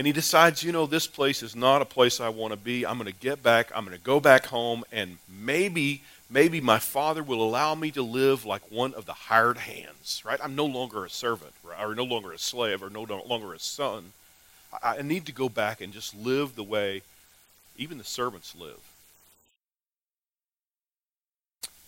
And 0.00 0.06
he 0.06 0.14
decides, 0.14 0.62
you 0.62 0.72
know, 0.72 0.86
this 0.86 1.06
place 1.06 1.42
is 1.42 1.54
not 1.54 1.82
a 1.82 1.84
place 1.84 2.20
I 2.20 2.30
want 2.30 2.54
to 2.54 2.56
be. 2.56 2.86
I'm 2.86 2.96
going 2.96 3.12
to 3.12 3.20
get 3.20 3.42
back. 3.42 3.70
I'm 3.74 3.84
going 3.84 3.94
to 3.94 4.02
go 4.02 4.18
back 4.18 4.46
home, 4.46 4.82
and 4.90 5.18
maybe, 5.28 6.00
maybe 6.30 6.58
my 6.58 6.78
father 6.78 7.22
will 7.22 7.42
allow 7.42 7.74
me 7.74 7.90
to 7.90 8.00
live 8.00 8.46
like 8.46 8.62
one 8.70 8.94
of 8.94 9.04
the 9.04 9.12
hired 9.12 9.58
hands, 9.58 10.22
right? 10.24 10.40
I'm 10.42 10.56
no 10.56 10.64
longer 10.64 11.04
a 11.04 11.10
servant, 11.10 11.52
or 11.78 11.94
no 11.94 12.04
longer 12.04 12.32
a 12.32 12.38
slave, 12.38 12.82
or 12.82 12.88
no 12.88 13.02
longer 13.02 13.52
a 13.52 13.58
son. 13.58 14.12
I, 14.82 15.02
need 15.02 15.26
to 15.26 15.32
go 15.32 15.50
back 15.50 15.82
and 15.82 15.92
just 15.92 16.16
live 16.16 16.56
the 16.56 16.64
way 16.64 17.02
even 17.76 17.98
the 17.98 18.04
servants 18.04 18.54
live. 18.58 18.80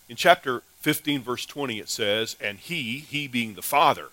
In 0.07 0.17
chapter 0.17 0.61
15, 0.81 1.23
verse 1.23 1.47
20, 1.47 1.79
it 1.79 1.89
says, 1.89 2.37
And 2.39 2.59
he, 2.59 2.99
he 2.99 3.27
being 3.27 3.55
the 3.55 3.63
Father, 3.63 4.09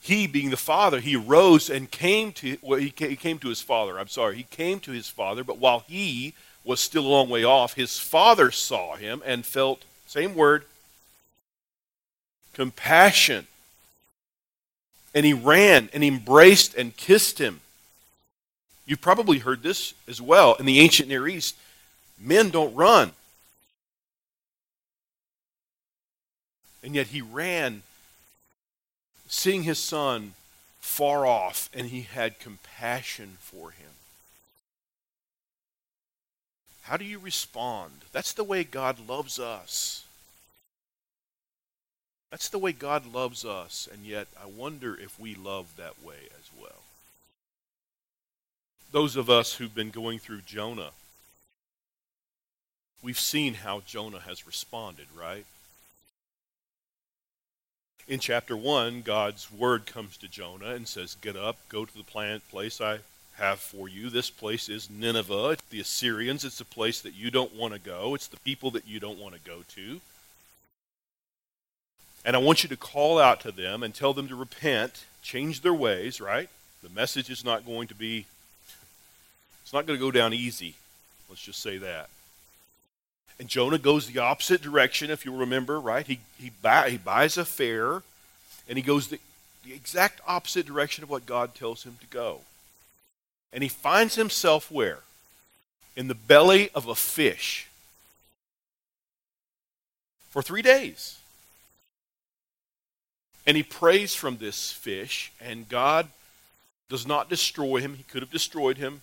he 0.00 0.26
being 0.26 0.50
the 0.50 0.56
Father, 0.56 1.00
he 1.00 1.14
rose 1.14 1.68
and 1.68 1.90
came 1.90 2.32
to, 2.32 2.56
well, 2.62 2.78
he 2.78 2.90
came 2.90 3.38
to 3.38 3.48
his 3.48 3.60
Father. 3.60 3.98
I'm 3.98 4.08
sorry, 4.08 4.36
he 4.36 4.44
came 4.44 4.80
to 4.80 4.92
his 4.92 5.08
Father, 5.08 5.44
but 5.44 5.58
while 5.58 5.84
he 5.86 6.34
was 6.64 6.80
still 6.80 7.06
a 7.06 7.08
long 7.08 7.28
way 7.28 7.44
off, 7.44 7.74
his 7.74 7.98
Father 7.98 8.50
saw 8.50 8.96
him 8.96 9.22
and 9.24 9.44
felt, 9.44 9.82
same 10.06 10.34
word, 10.34 10.64
compassion. 12.54 13.46
And 15.14 15.26
he 15.26 15.32
ran 15.32 15.90
and 15.92 16.04
embraced 16.04 16.74
and 16.74 16.96
kissed 16.96 17.38
him. 17.38 17.60
You've 18.86 19.00
probably 19.00 19.38
heard 19.38 19.62
this 19.62 19.94
as 20.08 20.20
well. 20.20 20.54
In 20.54 20.66
the 20.66 20.80
ancient 20.80 21.08
Near 21.08 21.28
East, 21.28 21.56
men 22.18 22.50
don't 22.50 22.74
run. 22.74 23.12
And 26.82 26.94
yet 26.94 27.08
he 27.08 27.20
ran, 27.20 27.82
seeing 29.30 29.62
his 29.62 29.78
son 29.78 30.34
far 30.80 31.24
off, 31.24 31.70
and 31.72 31.86
he 31.86 32.02
had 32.02 32.40
compassion 32.40 33.36
for 33.38 33.70
him. 33.70 33.92
How 36.82 36.96
do 36.96 37.04
you 37.04 37.20
respond? 37.20 37.92
That's 38.12 38.32
the 38.32 38.42
way 38.42 38.64
God 38.64 39.08
loves 39.08 39.38
us. 39.38 40.04
That's 42.30 42.48
the 42.48 42.58
way 42.58 42.72
God 42.72 43.12
loves 43.12 43.44
us, 43.44 43.88
and 43.92 44.04
yet 44.04 44.26
I 44.40 44.46
wonder 44.46 44.94
if 44.96 45.18
we 45.18 45.36
love 45.36 45.76
that 45.76 46.02
way 46.04 46.28
as 46.36 46.50
well. 46.60 46.82
Those 48.90 49.14
of 49.14 49.30
us 49.30 49.54
who've 49.54 49.74
been 49.74 49.90
going 49.90 50.18
through 50.18 50.40
Jonah, 50.40 50.90
we've 53.00 53.18
seen 53.18 53.54
how 53.54 53.82
Jonah 53.86 54.20
has 54.20 54.46
responded, 54.46 55.06
right? 55.16 55.46
In 58.10 58.18
chapter 58.18 58.56
1, 58.56 59.02
God's 59.02 59.52
word 59.52 59.86
comes 59.86 60.16
to 60.16 60.26
Jonah 60.26 60.70
and 60.70 60.88
says, 60.88 61.16
Get 61.20 61.36
up, 61.36 61.56
go 61.68 61.84
to 61.84 61.96
the 61.96 62.02
planet 62.02 62.42
place 62.50 62.80
I 62.80 62.98
have 63.36 63.60
for 63.60 63.88
you. 63.88 64.10
This 64.10 64.30
place 64.30 64.68
is 64.68 64.90
Nineveh. 64.90 65.50
It's 65.50 65.62
the 65.70 65.78
Assyrians. 65.78 66.44
It's 66.44 66.60
a 66.60 66.64
place 66.64 67.00
that 67.02 67.14
you 67.14 67.30
don't 67.30 67.54
want 67.54 67.72
to 67.72 67.78
go. 67.78 68.16
It's 68.16 68.26
the 68.26 68.40
people 68.40 68.72
that 68.72 68.88
you 68.88 68.98
don't 68.98 69.20
want 69.20 69.34
to 69.36 69.40
go 69.40 69.62
to. 69.76 70.00
And 72.24 72.34
I 72.34 72.40
want 72.40 72.64
you 72.64 72.68
to 72.68 72.76
call 72.76 73.20
out 73.20 73.40
to 73.42 73.52
them 73.52 73.84
and 73.84 73.94
tell 73.94 74.12
them 74.12 74.26
to 74.26 74.34
repent, 74.34 75.04
change 75.22 75.60
their 75.60 75.72
ways, 75.72 76.20
right? 76.20 76.48
The 76.82 76.90
message 76.90 77.30
is 77.30 77.44
not 77.44 77.64
going 77.64 77.86
to 77.88 77.94
be, 77.94 78.26
it's 79.62 79.72
not 79.72 79.86
going 79.86 80.00
to 80.00 80.04
go 80.04 80.10
down 80.10 80.34
easy. 80.34 80.74
Let's 81.28 81.42
just 81.42 81.62
say 81.62 81.78
that. 81.78 82.10
And 83.40 83.48
Jonah 83.48 83.78
goes 83.78 84.06
the 84.06 84.20
opposite 84.20 84.60
direction, 84.60 85.10
if 85.10 85.24
you 85.24 85.34
remember, 85.34 85.80
right? 85.80 86.06
He, 86.06 86.20
he, 86.38 86.50
buy, 86.60 86.90
he 86.90 86.98
buys 86.98 87.38
a 87.38 87.46
fare, 87.46 88.02
and 88.68 88.76
he 88.76 88.82
goes 88.82 89.08
the, 89.08 89.18
the 89.64 89.72
exact 89.72 90.20
opposite 90.26 90.66
direction 90.66 91.02
of 91.02 91.08
what 91.08 91.24
God 91.24 91.54
tells 91.54 91.84
him 91.84 91.96
to 92.02 92.06
go. 92.08 92.40
And 93.50 93.62
he 93.62 93.70
finds 93.70 94.16
himself 94.16 94.70
where? 94.70 94.98
In 95.96 96.06
the 96.06 96.14
belly 96.14 96.68
of 96.74 96.86
a 96.86 96.94
fish 96.94 97.66
for 100.28 100.42
three 100.42 100.62
days. 100.62 101.18
And 103.46 103.56
he 103.56 103.62
prays 103.62 104.14
from 104.14 104.36
this 104.36 104.70
fish, 104.70 105.32
and 105.40 105.66
God 105.66 106.08
does 106.90 107.06
not 107.06 107.30
destroy 107.30 107.78
him. 107.80 107.94
He 107.94 108.02
could 108.02 108.20
have 108.20 108.30
destroyed 108.30 108.76
him. 108.76 109.00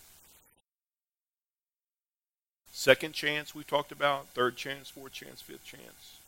Second 2.77 3.13
chance 3.13 3.55
we 3.55 3.63
talked 3.63 3.91
about, 3.91 4.27
third 4.36 4.55
chance, 4.55 4.88
fourth 4.88 5.12
chance, 5.12 5.41
fifth 5.41 5.65
chance. 5.65 6.19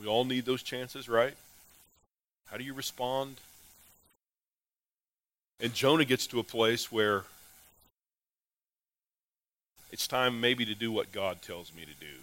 We 0.00 0.06
all 0.06 0.24
need 0.24 0.44
those 0.44 0.62
chances, 0.62 1.08
right? 1.08 1.34
How 2.46 2.58
do 2.58 2.62
you 2.62 2.72
respond? 2.72 3.38
And 5.58 5.74
Jonah 5.74 6.04
gets 6.04 6.28
to 6.28 6.38
a 6.38 6.44
place 6.44 6.92
where 6.92 7.24
It's 9.90 10.06
time 10.06 10.40
maybe 10.40 10.64
to 10.64 10.76
do 10.76 10.92
what 10.92 11.10
God 11.10 11.42
tells 11.42 11.74
me 11.74 11.82
to 11.82 11.94
do. 12.00 12.22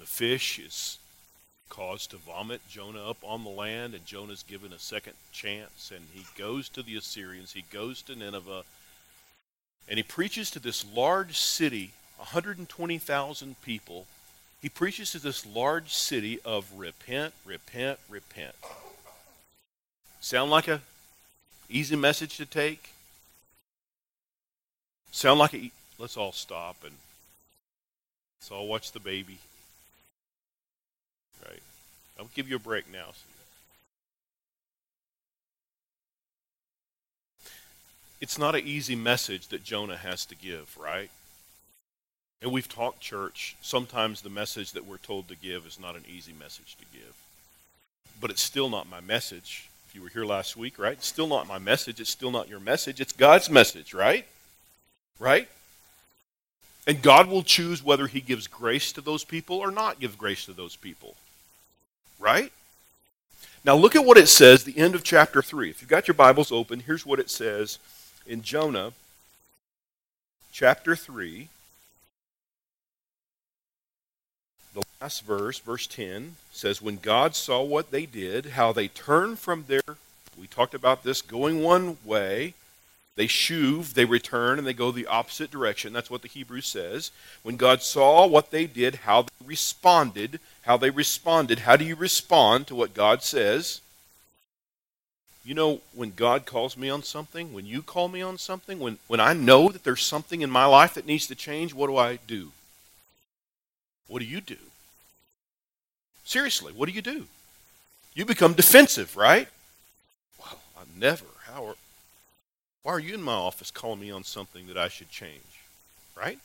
The 0.00 0.04
fish 0.04 0.58
is 0.58 0.98
caused 1.70 2.10
to 2.10 2.18
vomit 2.18 2.60
Jonah 2.68 3.08
up 3.08 3.16
on 3.24 3.44
the 3.44 3.50
land, 3.50 3.94
and 3.94 4.04
Jonah's 4.04 4.42
given 4.42 4.74
a 4.74 4.78
second 4.78 5.14
chance, 5.32 5.90
and 5.90 6.04
he 6.12 6.26
goes 6.36 6.68
to 6.68 6.82
the 6.82 6.96
Assyrians, 6.96 7.54
he 7.54 7.64
goes 7.72 8.02
to 8.02 8.14
Nineveh, 8.14 8.64
and 9.90 9.96
he 9.96 10.04
preaches 10.04 10.52
to 10.52 10.60
this 10.60 10.86
large 10.94 11.36
city, 11.36 11.90
120,000 12.16 13.60
people. 13.60 14.06
He 14.62 14.68
preaches 14.68 15.10
to 15.12 15.18
this 15.18 15.44
large 15.44 15.92
city 15.92 16.38
of 16.44 16.72
repent, 16.76 17.34
repent, 17.44 17.98
repent. 18.08 18.54
Sound 20.20 20.50
like 20.52 20.68
a 20.68 20.80
easy 21.68 21.96
message 21.96 22.36
to 22.36 22.46
take? 22.46 22.90
Sound 25.10 25.40
like 25.40 25.54
a 25.54 25.72
let's 25.98 26.16
all 26.16 26.32
stop 26.32 26.76
and 26.84 26.94
let's 28.38 28.52
all 28.52 28.68
watch 28.68 28.92
the 28.92 29.00
baby. 29.00 29.38
Right. 31.44 31.62
I'll 32.16 32.30
give 32.34 32.48
you 32.48 32.56
a 32.56 32.60
break 32.60 32.90
now. 32.92 33.08
It's 38.20 38.38
not 38.38 38.54
an 38.54 38.66
easy 38.66 38.94
message 38.94 39.48
that 39.48 39.64
Jonah 39.64 39.96
has 39.96 40.26
to 40.26 40.34
give, 40.34 40.76
right? 40.78 41.10
And 42.42 42.52
we've 42.52 42.68
talked 42.68 43.00
church. 43.00 43.56
Sometimes 43.60 44.20
the 44.20 44.30
message 44.30 44.72
that 44.72 44.86
we're 44.86 44.98
told 44.98 45.28
to 45.28 45.36
give 45.36 45.66
is 45.66 45.80
not 45.80 45.96
an 45.96 46.04
easy 46.08 46.32
message 46.38 46.76
to 46.76 46.84
give. 46.92 47.14
But 48.20 48.30
it's 48.30 48.42
still 48.42 48.68
not 48.68 48.88
my 48.88 49.00
message. 49.00 49.68
If 49.88 49.94
you 49.94 50.02
were 50.02 50.08
here 50.08 50.24
last 50.24 50.56
week, 50.56 50.78
right? 50.78 50.92
It's 50.92 51.06
still 51.06 51.26
not 51.26 51.48
my 51.48 51.58
message. 51.58 52.00
It's 52.00 52.10
still 52.10 52.30
not 52.30 52.48
your 52.48 52.60
message. 52.60 53.00
It's 53.00 53.12
God's 53.12 53.50
message, 53.50 53.92
right? 53.92 54.26
Right? 55.18 55.48
And 56.86 57.02
God 57.02 57.28
will 57.28 57.42
choose 57.42 57.82
whether 57.82 58.06
he 58.06 58.20
gives 58.20 58.46
grace 58.46 58.92
to 58.92 59.00
those 59.00 59.24
people 59.24 59.56
or 59.56 59.70
not 59.70 60.00
give 60.00 60.18
grace 60.18 60.44
to 60.46 60.52
those 60.52 60.76
people. 60.76 61.14
Right? 62.18 62.52
Now 63.64 63.76
look 63.76 63.96
at 63.96 64.04
what 64.04 64.16
it 64.16 64.28
says, 64.28 64.64
the 64.64 64.78
end 64.78 64.94
of 64.94 65.04
chapter 65.04 65.42
3. 65.42 65.70
If 65.70 65.82
you've 65.82 65.90
got 65.90 66.08
your 66.08 66.14
Bibles 66.14 66.52
open, 66.52 66.80
here's 66.80 67.04
what 67.04 67.20
it 67.20 67.30
says 67.30 67.78
in 68.30 68.42
Jonah 68.42 68.92
chapter 70.52 70.94
3. 70.94 71.48
The 74.72 74.82
last 75.00 75.24
verse, 75.24 75.58
verse 75.58 75.88
10, 75.88 76.36
says, 76.52 76.80
When 76.80 76.98
God 76.98 77.34
saw 77.34 77.60
what 77.60 77.90
they 77.90 78.06
did, 78.06 78.46
how 78.46 78.72
they 78.72 78.86
turned 78.86 79.40
from 79.40 79.64
their, 79.66 79.82
we 80.38 80.46
talked 80.46 80.74
about 80.74 81.02
this, 81.02 81.22
going 81.22 81.60
one 81.60 81.98
way, 82.04 82.54
they 83.16 83.26
shuv, 83.26 83.94
they 83.94 84.04
return, 84.04 84.58
and 84.58 84.66
they 84.66 84.74
go 84.74 84.92
the 84.92 85.08
opposite 85.08 85.50
direction. 85.50 85.92
That's 85.92 86.10
what 86.10 86.22
the 86.22 86.28
Hebrew 86.28 86.60
says. 86.60 87.10
When 87.42 87.56
God 87.56 87.82
saw 87.82 88.28
what 88.28 88.52
they 88.52 88.66
did, 88.66 88.94
how 88.94 89.22
they 89.22 89.44
responded, 89.44 90.38
how 90.62 90.76
they 90.76 90.90
responded. 90.90 91.60
How 91.60 91.74
do 91.74 91.84
you 91.84 91.96
respond 91.96 92.68
to 92.68 92.76
what 92.76 92.94
God 92.94 93.24
says? 93.24 93.80
You 95.50 95.56
know, 95.56 95.80
when 95.92 96.12
God 96.14 96.46
calls 96.46 96.76
me 96.76 96.88
on 96.90 97.02
something, 97.02 97.52
when 97.52 97.66
you 97.66 97.82
call 97.82 98.06
me 98.06 98.22
on 98.22 98.38
something, 98.38 98.78
when, 98.78 98.98
when 99.08 99.18
I 99.18 99.32
know 99.32 99.68
that 99.70 99.82
there's 99.82 100.06
something 100.06 100.42
in 100.42 100.48
my 100.48 100.64
life 100.64 100.94
that 100.94 101.06
needs 101.06 101.26
to 101.26 101.34
change, 101.34 101.74
what 101.74 101.88
do 101.88 101.96
I 101.96 102.20
do? 102.28 102.52
What 104.06 104.20
do 104.20 104.26
you 104.26 104.40
do? 104.40 104.58
Seriously, 106.22 106.72
what 106.72 106.88
do 106.88 106.94
you 106.94 107.02
do? 107.02 107.26
You 108.14 108.24
become 108.24 108.52
defensive, 108.52 109.16
right? 109.16 109.48
Well, 110.38 110.60
I 110.78 110.82
never. 110.96 111.24
How 111.46 111.66
are, 111.66 111.74
why 112.84 112.92
are 112.92 113.00
you 113.00 113.14
in 113.14 113.22
my 113.22 113.32
office 113.32 113.72
calling 113.72 113.98
me 113.98 114.12
on 114.12 114.22
something 114.22 114.68
that 114.68 114.78
I 114.78 114.86
should 114.86 115.10
change? 115.10 115.64
Right? 116.16 116.38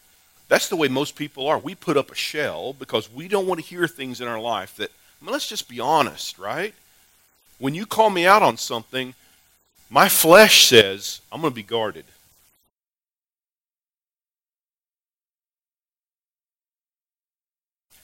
That's 0.47 0.67
the 0.67 0.77
way 0.77 0.87
most 0.87 1.15
people 1.15 1.45
are. 1.45 1.59
We 1.59 1.75
put 1.75 1.95
up 1.95 2.09
a 2.09 2.15
shell 2.15 2.73
because 2.73 3.13
we 3.13 3.27
don't 3.27 3.45
want 3.45 3.61
to 3.61 3.67
hear 3.67 3.87
things 3.87 4.19
in 4.19 4.27
our 4.27 4.41
life 4.41 4.75
that, 4.77 4.89
I 4.89 5.25
mean, 5.25 5.31
let's 5.31 5.47
just 5.47 5.69
be 5.69 5.79
honest, 5.79 6.39
right? 6.39 6.73
When 7.57 7.73
you 7.73 7.85
call 7.85 8.09
me 8.09 8.25
out 8.25 8.43
on 8.43 8.57
something, 8.57 9.13
my 9.89 10.09
flesh 10.09 10.67
says, 10.67 11.21
I'm 11.31 11.41
going 11.41 11.51
to 11.51 11.55
be 11.55 11.63
guarded. 11.63 12.05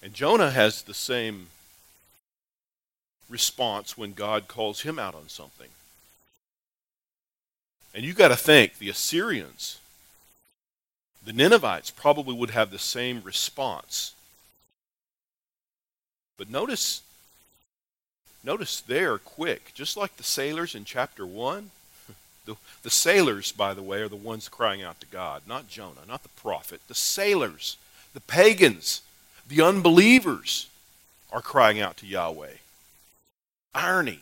And 0.02 0.14
Jonah 0.14 0.52
has 0.52 0.82
the 0.82 0.94
same 0.94 1.48
response 3.30 3.98
when 3.98 4.14
God 4.14 4.48
calls 4.48 4.82
him 4.82 4.98
out 4.98 5.16
on 5.16 5.30
something. 5.30 5.70
And 7.94 8.04
you 8.04 8.14
got 8.14 8.30
to 8.30 8.36
think 8.36 8.78
the 8.78 8.90
Assyrians, 8.90 9.80
the 11.24 11.34
Ninevites 11.34 11.92
probably 11.92 12.34
would 12.34 12.52
have 12.52 12.72
the 12.72 12.80
same 12.80 13.22
response. 13.24 14.14
But 16.38 16.50
notice 16.50 17.04
notice 18.44 18.82
they're 18.82 19.18
quick, 19.18 19.72
just 19.74 19.98
like 19.98 20.18
the 20.18 20.24
sailors 20.24 20.76
in 20.76 20.86
chapter 20.86 21.26
1. 21.26 21.72
The, 22.44 22.56
the 22.82 22.90
sailors, 22.90 23.52
by 23.52 23.76
the 23.76 23.84
way, 23.84 24.02
are 24.02 24.08
the 24.08 24.16
ones 24.16 24.50
crying 24.50 24.82
out 24.82 25.00
to 25.02 25.06
God, 25.06 25.44
not 25.46 25.70
Jonah, 25.70 26.02
not 26.08 26.24
the 26.24 26.30
prophet. 26.30 26.82
The 26.88 26.96
sailors, 26.96 27.78
the 28.16 28.20
pagans, 28.20 29.02
the 29.48 29.62
unbelievers 29.62 30.68
are 31.32 31.44
crying 31.44 31.80
out 31.80 31.98
to 31.98 32.08
Yahweh. 32.08 32.56
Irony. 33.76 34.22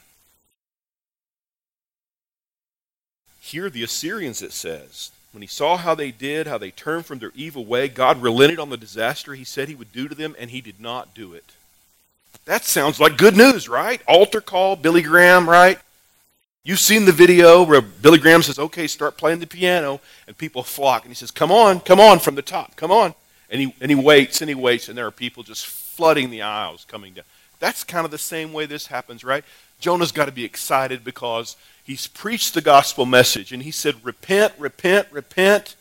Here, 3.39 3.69
the 3.69 3.83
Assyrians, 3.83 4.41
it 4.41 4.51
says, 4.51 5.11
when 5.31 5.41
he 5.41 5.47
saw 5.47 5.77
how 5.77 5.95
they 5.95 6.11
did, 6.11 6.47
how 6.47 6.57
they 6.57 6.71
turned 6.71 7.05
from 7.05 7.19
their 7.19 7.31
evil 7.35 7.65
way, 7.65 7.87
God 7.87 8.21
relented 8.21 8.59
on 8.59 8.69
the 8.69 8.77
disaster 8.77 9.33
he 9.33 9.43
said 9.43 9.67
he 9.67 9.75
would 9.75 9.93
do 9.93 10.07
to 10.07 10.15
them, 10.15 10.35
and 10.39 10.49
he 10.49 10.61
did 10.61 10.79
not 10.79 11.13
do 11.13 11.33
it. 11.33 11.53
That 12.45 12.65
sounds 12.65 12.99
like 12.99 13.17
good 13.17 13.37
news, 13.37 13.69
right? 13.69 14.01
Altar 14.07 14.41
call, 14.41 14.75
Billy 14.75 15.01
Graham, 15.01 15.47
right? 15.49 15.77
You've 16.63 16.79
seen 16.79 17.05
the 17.05 17.11
video 17.11 17.63
where 17.63 17.81
Billy 17.81 18.19
Graham 18.19 18.43
says, 18.43 18.59
okay, 18.59 18.87
start 18.87 19.17
playing 19.17 19.39
the 19.39 19.47
piano, 19.47 20.01
and 20.27 20.37
people 20.37 20.63
flock. 20.63 21.03
And 21.03 21.11
he 21.11 21.15
says, 21.15 21.31
come 21.31 21.51
on, 21.51 21.79
come 21.79 21.99
on 21.99 22.19
from 22.19 22.35
the 22.35 22.41
top, 22.41 22.75
come 22.75 22.91
on. 22.91 23.13
And 23.49 23.61
he, 23.61 23.75
and 23.81 23.89
he 23.89 23.95
waits 23.95 24.41
and 24.41 24.49
he 24.49 24.55
waits, 24.55 24.89
and 24.89 24.97
there 24.97 25.07
are 25.07 25.11
people 25.11 25.43
just 25.43 25.65
flooding 25.65 26.29
the 26.29 26.41
aisles 26.41 26.85
coming 26.85 27.13
down. 27.13 27.25
That's 27.59 27.83
kind 27.83 28.05
of 28.05 28.11
the 28.11 28.17
same 28.17 28.53
way 28.53 28.65
this 28.65 28.87
happens, 28.87 29.23
right? 29.23 29.43
Jonah's 29.79 30.11
got 30.11 30.25
to 30.25 30.31
be 30.31 30.45
excited 30.45 31.03
because 31.03 31.55
he's 31.83 32.07
preached 32.07 32.53
the 32.53 32.61
gospel 32.61 33.05
message 33.05 33.51
and 33.51 33.63
he 33.63 33.71
said, 33.71 33.95
Repent, 34.03 34.53
repent, 34.57 35.07
repent. 35.11 35.75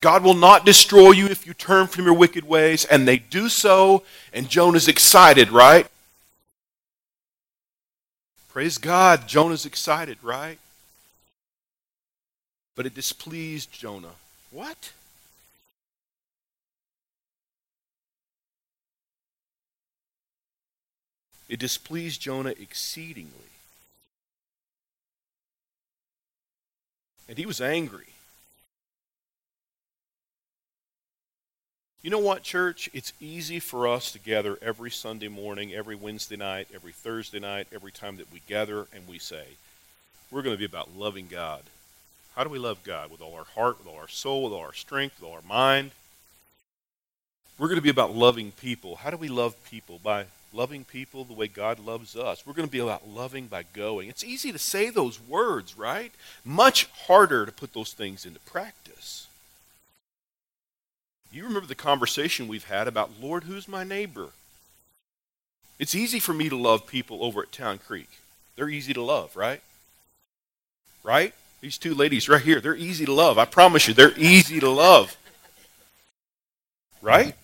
God 0.00 0.24
will 0.24 0.34
not 0.34 0.64
destroy 0.64 1.10
you 1.10 1.26
if 1.26 1.46
you 1.46 1.52
turn 1.52 1.86
from 1.86 2.06
your 2.06 2.14
wicked 2.14 2.44
ways. 2.44 2.86
And 2.86 3.06
they 3.06 3.18
do 3.18 3.48
so, 3.48 4.02
and 4.32 4.48
Jonah's 4.48 4.88
excited, 4.88 5.50
right? 5.50 5.86
Praise 8.48 8.78
God, 8.78 9.28
Jonah's 9.28 9.66
excited, 9.66 10.18
right? 10.22 10.58
But 12.74 12.86
it 12.86 12.94
displeased 12.94 13.70
Jonah. 13.70 14.14
What? 14.50 14.92
It 21.48 21.58
displeased 21.58 22.20
Jonah 22.20 22.54
exceedingly. 22.58 23.32
And 27.28 27.36
he 27.36 27.44
was 27.44 27.60
angry. 27.60 28.09
You 32.02 32.08
know 32.08 32.18
what, 32.18 32.42
church? 32.42 32.88
It's 32.94 33.12
easy 33.20 33.60
for 33.60 33.86
us 33.86 34.10
to 34.12 34.18
gather 34.18 34.58
every 34.62 34.90
Sunday 34.90 35.28
morning, 35.28 35.74
every 35.74 35.94
Wednesday 35.94 36.36
night, 36.36 36.68
every 36.74 36.92
Thursday 36.92 37.38
night, 37.38 37.66
every 37.74 37.92
time 37.92 38.16
that 38.16 38.32
we 38.32 38.40
gather 38.46 38.86
and 38.94 39.06
we 39.06 39.18
say, 39.18 39.44
we're 40.30 40.40
going 40.40 40.54
to 40.54 40.58
be 40.58 40.64
about 40.64 40.96
loving 40.96 41.26
God. 41.30 41.60
How 42.34 42.42
do 42.42 42.48
we 42.48 42.58
love 42.58 42.82
God? 42.84 43.10
With 43.10 43.20
all 43.20 43.34
our 43.34 43.44
heart, 43.44 43.78
with 43.78 43.86
all 43.86 43.98
our 43.98 44.08
soul, 44.08 44.44
with 44.44 44.54
all 44.54 44.60
our 44.60 44.72
strength, 44.72 45.20
with 45.20 45.28
all 45.28 45.36
our 45.36 45.42
mind. 45.46 45.90
We're 47.58 47.68
going 47.68 47.76
to 47.76 47.82
be 47.82 47.90
about 47.90 48.16
loving 48.16 48.52
people. 48.52 48.96
How 48.96 49.10
do 49.10 49.18
we 49.18 49.28
love 49.28 49.62
people? 49.64 50.00
By 50.02 50.24
loving 50.54 50.84
people 50.84 51.24
the 51.24 51.34
way 51.34 51.48
God 51.48 51.78
loves 51.78 52.16
us. 52.16 52.46
We're 52.46 52.54
going 52.54 52.66
to 52.66 52.72
be 52.72 52.78
about 52.78 53.10
loving 53.10 53.46
by 53.46 53.64
going. 53.74 54.08
It's 54.08 54.24
easy 54.24 54.52
to 54.52 54.58
say 54.58 54.88
those 54.88 55.20
words, 55.20 55.76
right? 55.76 56.12
Much 56.46 56.86
harder 57.06 57.44
to 57.44 57.52
put 57.52 57.74
those 57.74 57.92
things 57.92 58.24
into 58.24 58.40
practice. 58.40 59.26
You 61.32 61.44
remember 61.44 61.66
the 61.66 61.74
conversation 61.74 62.48
we've 62.48 62.64
had 62.64 62.88
about, 62.88 63.20
Lord, 63.20 63.44
who's 63.44 63.68
my 63.68 63.84
neighbor? 63.84 64.30
It's 65.78 65.94
easy 65.94 66.18
for 66.18 66.34
me 66.34 66.48
to 66.48 66.56
love 66.56 66.86
people 66.86 67.24
over 67.24 67.42
at 67.42 67.52
Town 67.52 67.78
Creek. 67.78 68.08
They're 68.56 68.68
easy 68.68 68.92
to 68.94 69.02
love, 69.02 69.36
right? 69.36 69.62
Right? 71.04 71.32
These 71.60 71.78
two 71.78 71.94
ladies 71.94 72.28
right 72.28 72.42
here, 72.42 72.60
they're 72.60 72.74
easy 72.74 73.06
to 73.06 73.12
love. 73.12 73.38
I 73.38 73.44
promise 73.44 73.86
you, 73.86 73.94
they're 73.94 74.18
easy 74.18 74.60
to 74.60 74.68
love. 74.68 75.16
Right? 77.00 77.34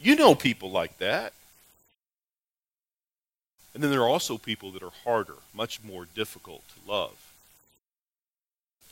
You 0.00 0.16
know 0.16 0.34
people 0.34 0.70
like 0.70 0.98
that. 0.98 1.32
And 3.74 3.82
then 3.82 3.90
there 3.90 4.00
are 4.00 4.08
also 4.08 4.38
people 4.38 4.70
that 4.72 4.82
are 4.82 4.92
harder, 5.04 5.34
much 5.54 5.84
more 5.84 6.06
difficult 6.14 6.62
to 6.68 6.90
love. 6.90 7.25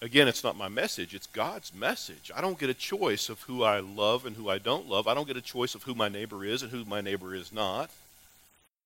Again, 0.02 0.28
it's 0.28 0.44
not 0.44 0.57
my 0.57 0.68
message, 0.68 1.14
it's 1.14 1.26
God's 1.28 1.72
message. 1.74 2.30
I 2.35 2.40
don't 2.40 2.59
get 2.59 2.68
a 2.68 2.74
choice 2.74 3.28
of 3.28 3.42
who 3.42 3.62
I 3.62 3.80
love 3.80 4.26
and 4.26 4.37
who 4.37 4.50
I 4.50 4.59
don't 4.59 4.88
love. 4.88 5.07
I 5.09 5.14
don't 5.14 5.26
get 5.26 5.37
a 5.37 5.42
choice 5.42 5.74
of 5.74 5.85
who 5.85 5.94
my 5.94 6.09
neighbor 6.09 6.44
is 6.44 6.62
and 6.62 6.70
who 6.70 6.85
my 6.85 7.00
neighbor 7.00 7.35
is 7.35 7.52
not. 7.52 7.90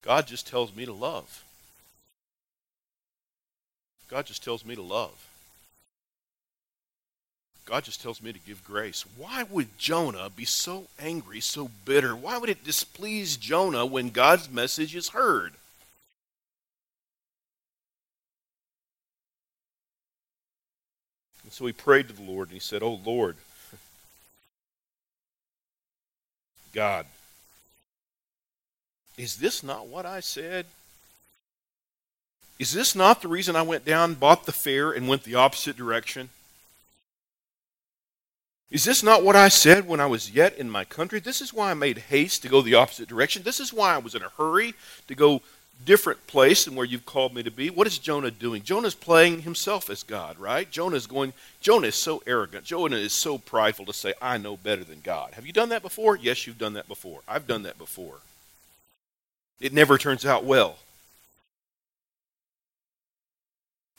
God 0.02 0.26
just 0.26 0.46
tells 0.46 0.74
me 0.74 0.84
to 0.84 0.92
love. 0.92 1.42
God 4.08 4.26
just 4.26 4.44
tells 4.44 4.64
me 4.64 4.74
to 4.74 4.82
love. 4.82 5.28
God 7.66 7.84
just 7.84 8.00
tells 8.00 8.22
me 8.22 8.32
to 8.32 8.38
give 8.38 8.64
grace. 8.64 9.04
Why 9.18 9.42
would 9.42 9.76
Jonah 9.76 10.30
be 10.30 10.46
so 10.46 10.86
angry, 10.98 11.40
so 11.40 11.70
bitter? 11.84 12.16
Why 12.16 12.38
would 12.38 12.48
it 12.48 12.64
displease 12.64 13.36
Jonah 13.36 13.84
when 13.84 14.08
God's 14.08 14.48
message 14.48 14.96
is 14.96 15.10
heard? 15.10 15.52
And 21.48 21.52
so 21.54 21.64
he 21.64 21.72
prayed 21.72 22.08
to 22.08 22.14
the 22.14 22.20
Lord 22.20 22.48
and 22.48 22.52
he 22.52 22.60
said, 22.60 22.82
Oh 22.82 23.00
Lord, 23.06 23.36
God, 26.74 27.06
is 29.16 29.38
this 29.38 29.62
not 29.62 29.86
what 29.86 30.04
I 30.04 30.20
said? 30.20 30.66
Is 32.58 32.74
this 32.74 32.94
not 32.94 33.22
the 33.22 33.28
reason 33.28 33.56
I 33.56 33.62
went 33.62 33.86
down, 33.86 34.12
bought 34.12 34.44
the 34.44 34.52
fare, 34.52 34.90
and 34.90 35.08
went 35.08 35.22
the 35.22 35.36
opposite 35.36 35.74
direction? 35.74 36.28
Is 38.70 38.84
this 38.84 39.02
not 39.02 39.22
what 39.22 39.34
I 39.34 39.48
said 39.48 39.88
when 39.88 40.00
I 40.00 40.06
was 40.06 40.30
yet 40.30 40.54
in 40.58 40.68
my 40.68 40.84
country? 40.84 41.18
This 41.18 41.40
is 41.40 41.54
why 41.54 41.70
I 41.70 41.74
made 41.74 41.96
haste 41.96 42.42
to 42.42 42.48
go 42.50 42.60
the 42.60 42.74
opposite 42.74 43.08
direction. 43.08 43.42
This 43.42 43.58
is 43.58 43.72
why 43.72 43.94
I 43.94 43.98
was 43.98 44.14
in 44.14 44.20
a 44.20 44.28
hurry 44.36 44.74
to 45.06 45.14
go 45.14 45.40
different 45.84 46.26
place 46.26 46.64
than 46.64 46.74
where 46.74 46.86
you've 46.86 47.06
called 47.06 47.34
me 47.34 47.42
to 47.42 47.50
be. 47.50 47.70
What 47.70 47.86
is 47.86 47.98
Jonah 47.98 48.30
doing? 48.30 48.62
Jonah's 48.62 48.94
playing 48.94 49.42
himself 49.42 49.88
as 49.88 50.02
God, 50.02 50.38
right? 50.38 50.70
Jonah's 50.70 51.06
going 51.06 51.32
Jonah 51.60 51.88
is 51.88 51.94
so 51.94 52.22
arrogant. 52.26 52.64
Jonah 52.64 52.96
is 52.96 53.12
so 53.12 53.38
prideful 53.38 53.86
to 53.86 53.92
say 53.92 54.14
I 54.20 54.38
know 54.38 54.56
better 54.56 54.84
than 54.84 55.00
God. 55.00 55.34
Have 55.34 55.46
you 55.46 55.52
done 55.52 55.68
that 55.70 55.82
before? 55.82 56.16
Yes, 56.16 56.46
you've 56.46 56.58
done 56.58 56.74
that 56.74 56.88
before. 56.88 57.20
I've 57.28 57.46
done 57.46 57.62
that 57.62 57.78
before. 57.78 58.16
It 59.60 59.72
never 59.72 59.98
turns 59.98 60.24
out 60.24 60.44
well. 60.44 60.78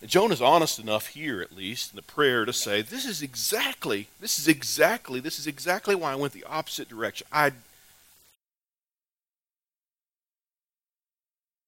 Jonah's 0.06 0.42
honest 0.42 0.80
enough 0.80 1.08
here, 1.08 1.42
at 1.42 1.56
least, 1.56 1.92
in 1.92 1.98
the 1.98 2.02
prayer 2.02 2.46
to 2.46 2.54
say, 2.54 2.82
This 2.82 3.06
is 3.06 3.22
exactly, 3.22 4.08
this 4.22 4.40
is 4.40 4.48
exactly, 4.48 5.20
this 5.20 5.38
is 5.38 5.46
exactly 5.46 5.94
why 5.94 6.14
I 6.14 6.16
went 6.16 6.32
the 6.32 6.46
opposite 6.46 6.88
direction. 6.88 7.28
I 7.34 7.52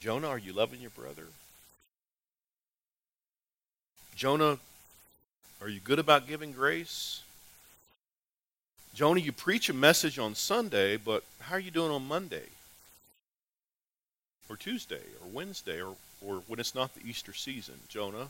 Jonah, 0.02 0.30
are 0.30 0.38
you 0.40 0.52
loving 0.52 0.82
your 0.82 0.90
brother? 0.90 1.28
Jonah, 4.16 4.58
are 5.62 5.70
you 5.70 5.80
good 5.80 6.00
about 6.00 6.28
giving 6.28 6.54
grace? 6.54 7.22
Jonah, 8.96 9.20
you 9.20 9.32
preach 9.32 9.70
a 9.70 9.74
message 9.74 10.18
on 10.18 10.34
Sunday, 10.34 10.98
but 10.98 11.24
how 11.42 11.54
are 11.54 11.60
you 11.60 11.70
doing 11.70 11.92
on 11.92 12.08
Monday? 12.08 12.48
Or 14.50 14.58
Tuesday, 14.58 15.04
or 15.22 15.28
Wednesday, 15.32 15.80
or 15.80 15.96
or 16.20 16.42
when 16.48 16.60
it's 16.60 16.76
not 16.76 16.96
the 16.96 17.08
Easter 17.08 17.34
season, 17.34 17.76
Jonah. 17.88 18.30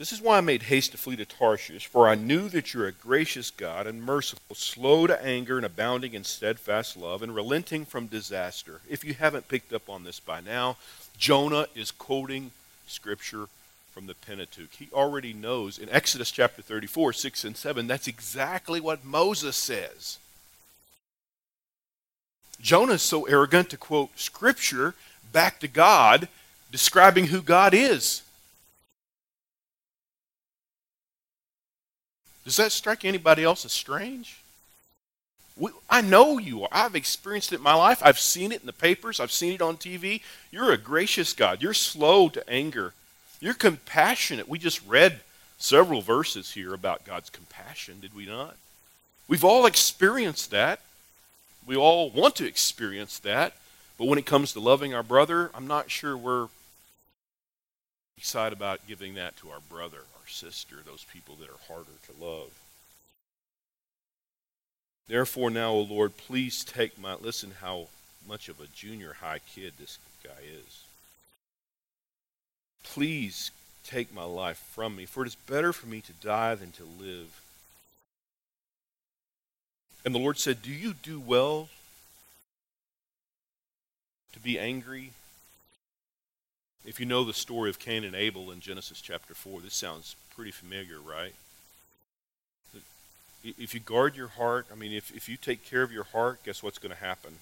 This 0.00 0.12
is 0.12 0.22
why 0.22 0.38
I 0.38 0.40
made 0.40 0.62
haste 0.62 0.92
to 0.92 0.96
flee 0.96 1.16
to 1.16 1.26
Tarshish, 1.26 1.86
for 1.86 2.08
I 2.08 2.14
knew 2.14 2.48
that 2.48 2.72
you're 2.72 2.86
a 2.86 2.92
gracious 2.92 3.50
God 3.50 3.86
and 3.86 4.02
merciful, 4.02 4.56
slow 4.56 5.06
to 5.06 5.22
anger 5.22 5.58
and 5.58 5.66
abounding 5.66 6.14
in 6.14 6.24
steadfast 6.24 6.96
love, 6.96 7.22
and 7.22 7.34
relenting 7.34 7.84
from 7.84 8.06
disaster. 8.06 8.80
If 8.88 9.04
you 9.04 9.12
haven't 9.12 9.48
picked 9.48 9.74
up 9.74 9.90
on 9.90 10.04
this 10.04 10.18
by 10.18 10.40
now, 10.40 10.78
Jonah 11.18 11.66
is 11.74 11.90
quoting 11.90 12.52
Scripture 12.86 13.48
from 13.92 14.06
the 14.06 14.14
Pentateuch. 14.14 14.72
He 14.72 14.88
already 14.94 15.34
knows 15.34 15.76
in 15.76 15.90
Exodus 15.90 16.30
chapter 16.30 16.62
34, 16.62 17.12
6 17.12 17.44
and 17.44 17.54
7, 17.54 17.86
that's 17.86 18.08
exactly 18.08 18.80
what 18.80 19.04
Moses 19.04 19.54
says. 19.54 20.16
Jonah 22.58 22.94
is 22.94 23.02
so 23.02 23.26
arrogant 23.26 23.68
to 23.68 23.76
quote 23.76 24.18
Scripture 24.18 24.94
back 25.30 25.60
to 25.60 25.68
God, 25.68 26.28
describing 26.72 27.26
who 27.26 27.42
God 27.42 27.74
is. 27.74 28.22
Does 32.50 32.56
that 32.56 32.72
strike 32.72 33.04
anybody 33.04 33.44
else 33.44 33.64
as 33.64 33.70
strange? 33.70 34.40
We, 35.56 35.70
I 35.88 36.00
know 36.00 36.36
you 36.38 36.64
are. 36.64 36.68
I've 36.72 36.96
experienced 36.96 37.52
it 37.52 37.58
in 37.58 37.62
my 37.62 37.74
life. 37.74 38.02
I've 38.04 38.18
seen 38.18 38.50
it 38.50 38.58
in 38.60 38.66
the 38.66 38.72
papers. 38.72 39.20
I've 39.20 39.30
seen 39.30 39.52
it 39.52 39.62
on 39.62 39.76
TV. 39.76 40.20
You're 40.50 40.72
a 40.72 40.76
gracious 40.76 41.32
God. 41.32 41.62
You're 41.62 41.74
slow 41.74 42.28
to 42.30 42.50
anger. 42.50 42.92
You're 43.38 43.54
compassionate. 43.54 44.48
We 44.48 44.58
just 44.58 44.84
read 44.84 45.20
several 45.58 46.02
verses 46.02 46.50
here 46.50 46.74
about 46.74 47.04
God's 47.04 47.30
compassion, 47.30 48.00
did 48.00 48.16
we 48.16 48.26
not? 48.26 48.56
We've 49.28 49.44
all 49.44 49.64
experienced 49.64 50.50
that. 50.50 50.80
We 51.64 51.76
all 51.76 52.10
want 52.10 52.34
to 52.34 52.48
experience 52.48 53.20
that. 53.20 53.52
But 53.96 54.08
when 54.08 54.18
it 54.18 54.26
comes 54.26 54.54
to 54.54 54.58
loving 54.58 54.92
our 54.92 55.04
brother, 55.04 55.52
I'm 55.54 55.68
not 55.68 55.88
sure 55.88 56.16
we're 56.16 56.48
excited 58.20 58.54
about 58.54 58.86
giving 58.86 59.14
that 59.14 59.34
to 59.38 59.48
our 59.48 59.60
brother, 59.70 59.96
our 59.96 60.28
sister, 60.28 60.76
those 60.84 61.06
people 61.10 61.36
that 61.36 61.48
are 61.48 61.66
harder 61.66 61.90
to 62.06 62.22
love. 62.22 62.50
Therefore, 65.08 65.48
now, 65.48 65.70
O 65.70 65.80
Lord, 65.80 66.18
please 66.18 66.62
take 66.62 67.00
my. 67.00 67.14
Listen 67.14 67.52
how 67.62 67.86
much 68.28 68.50
of 68.50 68.60
a 68.60 68.66
junior 68.74 69.14
high 69.22 69.40
kid 69.54 69.72
this 69.78 69.98
guy 70.22 70.42
is. 70.52 70.84
Please 72.84 73.52
take 73.84 74.12
my 74.12 74.24
life 74.24 74.58
from 74.74 74.96
me, 74.96 75.06
for 75.06 75.24
it 75.24 75.28
is 75.28 75.34
better 75.34 75.72
for 75.72 75.86
me 75.86 76.02
to 76.02 76.12
die 76.12 76.54
than 76.54 76.72
to 76.72 76.84
live. 76.84 77.40
And 80.04 80.14
the 80.14 80.18
Lord 80.18 80.38
said, 80.38 80.60
Do 80.60 80.70
you 80.70 80.92
do 80.92 81.18
well 81.18 81.70
to 84.34 84.40
be 84.40 84.58
angry? 84.58 85.12
If 86.84 86.98
you 86.98 87.06
know 87.06 87.24
the 87.24 87.34
story 87.34 87.68
of 87.68 87.78
Cain 87.78 88.04
and 88.04 88.14
Abel 88.14 88.50
in 88.50 88.60
Genesis 88.60 89.00
chapter 89.00 89.34
4, 89.34 89.60
this 89.60 89.74
sounds 89.74 90.16
pretty 90.34 90.50
familiar, 90.50 90.98
right? 90.98 91.34
If 93.44 93.74
you 93.74 93.80
guard 93.80 94.16
your 94.16 94.28
heart, 94.28 94.66
I 94.72 94.74
mean, 94.74 94.92
if, 94.92 95.14
if 95.14 95.28
you 95.28 95.36
take 95.36 95.64
care 95.64 95.82
of 95.82 95.92
your 95.92 96.04
heart, 96.04 96.42
guess 96.44 96.62
what's 96.62 96.78
going 96.78 96.94
to 96.94 97.00
happen? 97.00 97.34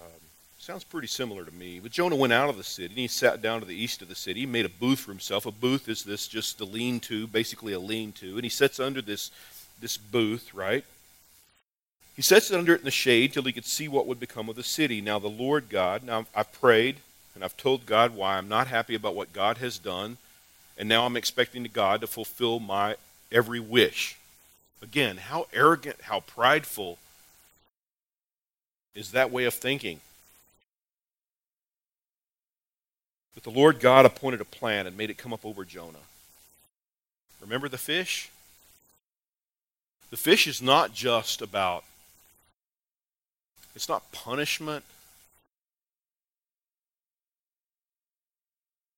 Um, 0.00 0.20
sounds 0.58 0.84
pretty 0.84 1.06
similar 1.08 1.44
to 1.44 1.52
me. 1.52 1.80
But 1.80 1.92
Jonah 1.92 2.16
went 2.16 2.32
out 2.32 2.48
of 2.48 2.56
the 2.56 2.64
city 2.64 2.86
and 2.86 2.98
he 2.98 3.08
sat 3.08 3.42
down 3.42 3.60
to 3.60 3.66
the 3.66 3.74
east 3.74 4.02
of 4.02 4.08
the 4.08 4.14
city. 4.14 4.40
He 4.40 4.46
made 4.46 4.66
a 4.66 4.68
booth 4.68 5.00
for 5.00 5.10
himself. 5.10 5.46
A 5.46 5.52
booth 5.52 5.88
is 5.88 6.04
this 6.04 6.28
just 6.28 6.60
a 6.60 6.64
lean 6.64 7.00
to, 7.00 7.26
basically 7.26 7.72
a 7.72 7.80
lean 7.80 8.12
to. 8.12 8.34
And 8.34 8.44
he 8.44 8.48
sits 8.48 8.78
under 8.80 9.02
this, 9.02 9.30
this 9.80 9.96
booth, 9.96 10.54
right? 10.54 10.84
He 12.16 12.22
sets 12.22 12.50
it 12.50 12.58
under 12.58 12.74
it 12.74 12.80
in 12.80 12.84
the 12.84 12.90
shade 12.90 13.32
till 13.32 13.44
he 13.44 13.52
could 13.52 13.64
see 13.64 13.86
what 13.86 14.06
would 14.06 14.18
become 14.18 14.48
of 14.48 14.56
the 14.56 14.64
city. 14.64 15.00
Now, 15.00 15.20
the 15.20 15.28
Lord 15.28 15.68
God, 15.68 16.02
now 16.02 16.26
I've 16.34 16.52
prayed 16.52 16.96
and 17.38 17.44
I've 17.44 17.56
told 17.56 17.86
God 17.86 18.16
why 18.16 18.36
I'm 18.36 18.48
not 18.48 18.66
happy 18.66 18.96
about 18.96 19.14
what 19.14 19.32
God 19.32 19.58
has 19.58 19.78
done, 19.78 20.16
and 20.76 20.88
now 20.88 21.06
I'm 21.06 21.16
expecting 21.16 21.62
God 21.72 22.00
to 22.00 22.08
fulfill 22.08 22.58
my 22.58 22.96
every 23.30 23.60
wish. 23.60 24.16
Again, 24.82 25.18
how 25.18 25.46
arrogant, 25.52 26.00
how 26.02 26.18
prideful 26.18 26.98
is 28.92 29.12
that 29.12 29.30
way 29.30 29.44
of 29.44 29.54
thinking? 29.54 30.00
But 33.36 33.44
the 33.44 33.56
Lord 33.56 33.78
God 33.78 34.04
appointed 34.04 34.40
a 34.40 34.44
plan 34.44 34.88
and 34.88 34.96
made 34.96 35.08
it 35.08 35.16
come 35.16 35.32
up 35.32 35.46
over 35.46 35.64
Jonah. 35.64 35.98
Remember 37.40 37.68
the 37.68 37.78
fish? 37.78 38.32
The 40.10 40.16
fish 40.16 40.48
is 40.48 40.60
not 40.60 40.92
just 40.92 41.40
about 41.40 41.84
it's 43.76 43.88
not 43.88 44.10
punishment. 44.10 44.84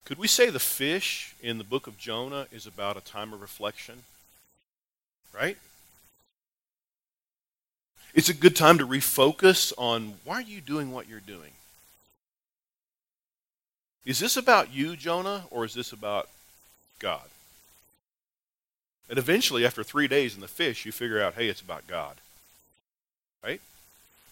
Could 0.05 0.19
we 0.19 0.27
say 0.27 0.51
the 0.51 0.59
fish 0.59 1.35
in 1.43 1.59
the 1.59 1.65
book 1.65 1.87
of 1.87 1.99
Jonah 1.99 2.47
is 2.51 2.67
about 2.67 2.97
a 2.97 3.01
time 3.01 3.33
of 3.33 3.41
reflection? 3.41 4.03
Right? 5.35 5.57
It's 8.15 8.29
a 8.29 8.35
good 8.35 8.57
time 8.57 8.79
to 8.79 8.87
refocus 8.87 9.73
on 9.79 10.15
why 10.25 10.37
are 10.37 10.43
you 10.43 10.61
doing 10.61 10.91
what 10.91 11.09
you're 11.09 11.21
doing? 11.21 11.53
Is 14.05 14.19
this 14.19 14.37
about 14.37 14.75
you, 14.75 14.97
Jonah, 14.97 15.45
or 15.51 15.65
is 15.65 15.75
this 15.75 15.93
about 15.93 16.29
God? 16.99 17.29
And 19.09 19.19
eventually, 19.19 19.67
after 19.67 19.85
three 19.85 20.09
days 20.09 20.35
in 20.35 20.41
the 20.41 20.49
fish, 20.49 20.87
you 20.87 20.93
figure 20.93 21.23
out, 21.23 21.35
hey, 21.35 21.49
it's 21.49 21.61
about 21.61 21.87
God. 21.87 22.17
Right? 23.45 23.61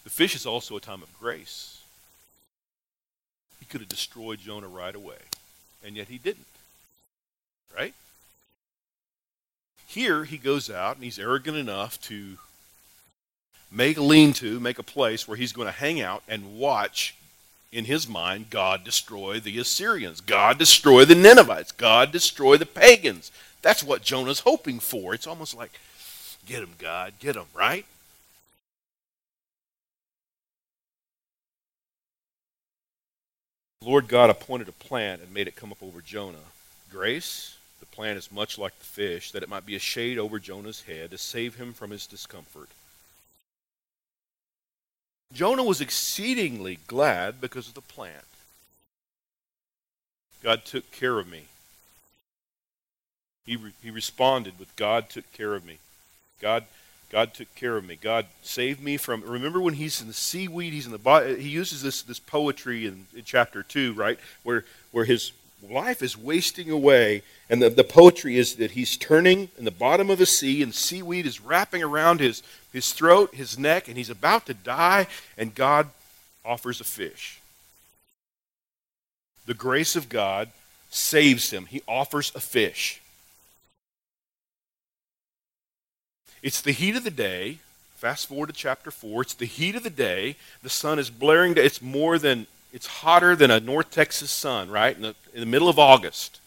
The 0.03 0.09
fish 0.09 0.35
is 0.35 0.45
also 0.45 0.75
a 0.75 0.81
time 0.81 1.03
of 1.03 1.19
grace. 1.19 1.81
He 3.59 3.65
could 3.65 3.81
have 3.81 3.89
destroyed 3.89 4.39
Jonah 4.39 4.67
right 4.67 4.95
away, 4.95 5.17
and 5.83 5.95
yet 5.95 6.07
he 6.07 6.17
didn't. 6.17 6.45
Right? 7.75 7.93
Here, 9.87 10.23
he 10.23 10.37
goes 10.37 10.69
out 10.69 10.95
and 10.95 11.03
he's 11.03 11.19
arrogant 11.19 11.57
enough 11.57 11.99
to 12.03 12.37
make 13.71 13.97
a 13.97 14.01
lean 14.01 14.33
to, 14.33 14.59
make 14.59 14.79
a 14.79 14.83
place 14.83 15.27
where 15.27 15.37
he's 15.37 15.53
going 15.53 15.67
to 15.67 15.71
hang 15.71 16.01
out 16.01 16.23
and 16.27 16.57
watch 16.57 17.15
in 17.71 17.85
his 17.85 18.07
mind, 18.07 18.49
God 18.49 18.83
destroy 18.83 19.39
the 19.39 19.59
Assyrians, 19.59 20.21
God 20.21 20.57
destroy 20.57 21.05
the 21.05 21.15
Ninevites, 21.15 21.71
God 21.71 22.11
destroy 22.11 22.57
the 22.57 22.65
pagans. 22.65 23.31
That's 23.61 23.83
what 23.83 24.01
Jonah's 24.01 24.39
hoping 24.39 24.79
for. 24.79 25.13
It's 25.13 25.27
almost 25.27 25.55
like, 25.55 25.79
get 26.47 26.63
him, 26.63 26.71
God, 26.79 27.13
get 27.19 27.35
him, 27.35 27.45
right? 27.53 27.85
Lord 33.81 34.09
God 34.09 34.29
appointed 34.29 34.67
a 34.67 34.73
plant 34.73 35.21
and 35.21 35.33
made 35.33 35.47
it 35.47 35.55
come 35.55 35.71
up 35.71 35.81
over 35.81 36.01
Jonah. 36.01 36.37
Grace, 36.91 37.57
the 37.79 37.85
plant 37.85 38.17
is 38.17 38.31
much 38.31 38.57
like 38.57 38.77
the 38.77 38.85
fish, 38.85 39.31
that 39.31 39.41
it 39.41 39.47
might 39.49 39.65
be 39.65 39.75
a 39.75 39.79
shade 39.79 40.17
over 40.17 40.37
Jonah's 40.37 40.81
head 40.81 41.11
to 41.11 41.17
save 41.17 41.55
him 41.55 41.71
from 41.71 41.91
his 41.91 42.05
discomfort. 42.05 42.67
Jonah 45.31 45.63
was 45.63 45.79
exceedingly 45.79 46.79
glad 46.87 47.39
because 47.39 47.69
of 47.69 47.73
the 47.73 47.81
plant. 47.81 48.25
God 50.43 50.65
took 50.65 50.91
care 50.91 51.17
of 51.17 51.29
me. 51.29 51.43
He, 53.45 53.55
re- 53.55 53.71
he 53.81 53.91
responded 53.91 54.59
with, 54.59 54.75
God 54.75 55.09
took 55.09 55.31
care 55.31 55.53
of 55.53 55.65
me. 55.65 55.77
God, 56.41 56.65
God 57.09 57.33
took 57.33 57.53
care 57.55 57.75
of 57.75 57.85
me. 57.85 57.97
God 57.99 58.27
saved 58.43 58.81
me 58.81 58.97
from. 58.97 59.23
Remember 59.23 59.59
when 59.59 59.73
he's 59.73 59.99
in 59.99 60.07
the 60.07 60.13
seaweed, 60.13 60.73
he's 60.73 60.85
in 60.85 60.91
the. 60.91 61.37
He 61.39 61.49
uses 61.49 61.81
this, 61.81 62.03
this 62.03 62.19
poetry 62.19 62.85
in, 62.85 63.07
in 63.15 63.23
chapter 63.23 63.63
2, 63.63 63.93
right? 63.93 64.19
Where, 64.43 64.63
where 64.91 65.05
his 65.05 65.31
life 65.67 66.01
is 66.01 66.17
wasting 66.17 66.69
away. 66.69 67.23
And 67.49 67.61
the, 67.61 67.69
the 67.69 67.83
poetry 67.83 68.37
is 68.37 68.55
that 68.55 68.71
he's 68.71 68.95
turning 68.95 69.49
in 69.57 69.65
the 69.65 69.71
bottom 69.71 70.09
of 70.09 70.19
the 70.19 70.25
sea, 70.25 70.61
and 70.61 70.73
seaweed 70.73 71.25
is 71.25 71.41
wrapping 71.41 71.83
around 71.83 72.19
his, 72.19 72.43
his 72.71 72.91
throat, 72.91 73.33
his 73.33 73.57
neck, 73.57 73.87
and 73.87 73.97
he's 73.97 74.09
about 74.09 74.45
to 74.45 74.53
die, 74.53 75.07
and 75.37 75.55
God 75.55 75.89
offers 76.45 76.79
a 76.79 76.83
fish. 76.85 77.41
The 79.45 79.53
grace 79.53 79.95
of 79.95 80.09
God 80.09 80.49
saves 80.91 81.49
him. 81.51 81.65
He 81.65 81.81
offers 81.87 82.31
a 82.35 82.39
fish. 82.39 83.01
It's 86.41 86.61
the 86.61 86.71
heat 86.71 86.95
of 86.95 87.03
the 87.03 87.11
day. 87.11 87.57
Fast 87.95 88.27
forward 88.27 88.47
to 88.47 88.53
chapter 88.53 88.91
4. 88.91 89.23
It's 89.23 89.33
the 89.33 89.45
heat 89.45 89.75
of 89.75 89.83
the 89.83 89.89
day. 89.89 90.35
The 90.63 90.69
sun 90.69 90.99
is 90.99 91.09
blaring. 91.09 91.55
It's 91.57 91.81
more 91.81 92.17
than, 92.17 92.47
it's 92.71 92.87
hotter 92.87 93.35
than 93.35 93.51
a 93.51 93.59
North 93.59 93.91
Texas 93.91 94.31
sun, 94.31 94.69
right? 94.69 94.95
In 94.95 95.01
the, 95.01 95.15
in 95.33 95.41
the 95.41 95.45
middle 95.45 95.67
of 95.67 95.77
August. 95.77 96.39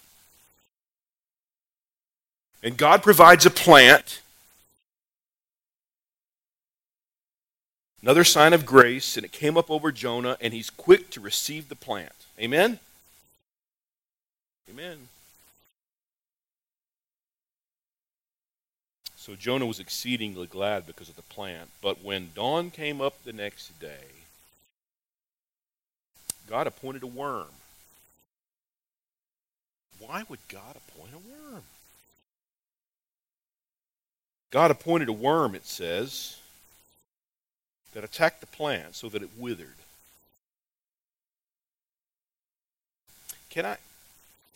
And 2.63 2.77
God 2.77 3.03
provides 3.03 3.45
a 3.45 3.51
plant. 3.51 4.21
Another 8.01 8.25
sign 8.25 8.53
of 8.53 8.67
grace, 8.67 9.17
and 9.17 9.25
it 9.25 9.31
came 9.31 9.57
up 9.57 9.71
over 9.71 9.93
Jonah, 9.93 10.37
and 10.41 10.53
he's 10.53 10.71
quick 10.71 11.11
to 11.11 11.21
receive 11.21 11.69
the 11.69 11.77
plant. 11.77 12.13
Amen? 12.41 12.79
Amen. 14.69 15.09
So 19.23 19.37
Jonah 19.37 19.67
was 19.67 19.79
exceedingly 19.79 20.49
glad 20.49 20.85
because 20.85 21.09
of 21.09 21.15
the 21.15 21.23
plant. 21.23 21.69
But 21.81 22.03
when 22.03 22.33
dawn 22.35 22.73
came 22.73 23.01
up 23.01 23.23
the 23.23 23.33
next 23.33 23.79
day, 23.79 24.25
God 26.51 26.67
appointed 26.67 27.05
a 27.05 27.07
worm. 27.07 27.47
Why 30.01 30.25
would 30.29 30.41
God 30.49 30.75
appoint 30.75 31.13
a 31.15 31.19
worm? 31.19 31.63
God 34.51 34.73
appointed 34.73 35.09
a 35.09 35.13
worm, 35.13 35.55
it 35.55 35.67
says, 35.67 36.39
that 37.95 38.03
attacked 38.03 38.41
the 38.41 38.49
plant 38.49 38.97
so 38.97 39.09
that 39.09 39.23
it 39.23 39.31
withered. 39.39 39.69
Can 43.51 43.67
I 43.67 43.77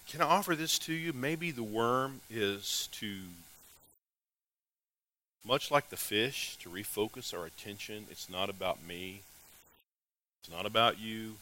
can 0.08 0.20
I 0.20 0.24
offer 0.24 0.56
this 0.56 0.76
to 0.80 0.92
you? 0.92 1.12
Maybe 1.12 1.52
the 1.52 1.62
worm 1.62 2.20
is 2.28 2.88
to 2.94 3.18
much 5.46 5.70
like 5.70 5.90
the 5.90 5.96
fish, 5.96 6.56
to 6.62 6.68
refocus 6.68 7.32
our 7.32 7.46
attention. 7.46 8.06
It's 8.10 8.28
not 8.28 8.50
about 8.50 8.84
me, 8.86 9.20
it's 10.42 10.52
not 10.52 10.66
about 10.66 10.98
you. 10.98 11.34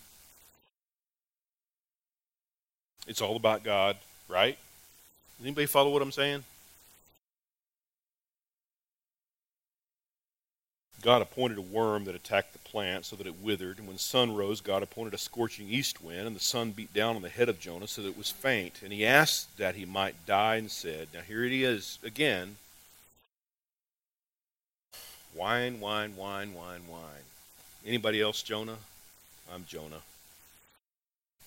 It's 3.07 3.21
all 3.21 3.37
about 3.37 3.62
God, 3.62 3.97
right? 4.29 4.57
Does 5.37 5.47
anybody 5.47 5.67
follow 5.67 5.90
what 5.90 6.01
I'm 6.01 6.12
saying? 6.12 6.45
God 11.03 11.21
appointed 11.21 11.59
a 11.59 11.62
worm 11.62 12.07
that 12.07 12.14
attacked 12.14 12.55
the 12.55 12.59
plant 12.61 13.05
so 13.05 13.14
that 13.17 13.27
it 13.27 13.43
withered, 13.43 13.79
and 13.79 13.87
when 13.87 13.99
sun 13.99 14.35
rose, 14.35 14.62
God 14.62 14.83
appointed 14.83 15.12
a 15.12 15.19
scorching 15.19 15.69
east 15.69 16.03
wind, 16.03 16.27
and 16.27 16.35
the 16.35 16.40
sun 16.40 16.71
beat 16.71 16.95
down 16.95 17.14
on 17.14 17.21
the 17.21 17.29
head 17.29 17.51
of 17.51 17.61
Jonah 17.61 17.87
so 17.87 18.01
that 18.01 18.09
it 18.09 18.17
was 18.17 18.31
faint. 18.31 18.81
And 18.83 18.90
he 18.90 19.05
asked 19.05 19.59
that 19.59 19.75
he 19.75 19.85
might 19.85 20.25
die 20.25 20.57
and 20.57 20.71
said, 20.71 21.09
Now 21.12 21.21
here 21.21 21.45
it 21.45 21.53
is 21.53 21.99
again 22.03 22.57
Whine, 25.35 25.81
whine, 25.81 26.16
whine, 26.16 26.55
whine, 26.55 26.83
whine. 26.87 27.27
Anybody 27.85 28.20
else, 28.20 28.42
Jonah? 28.42 28.79
I'm 29.53 29.64
Jonah. 29.66 30.03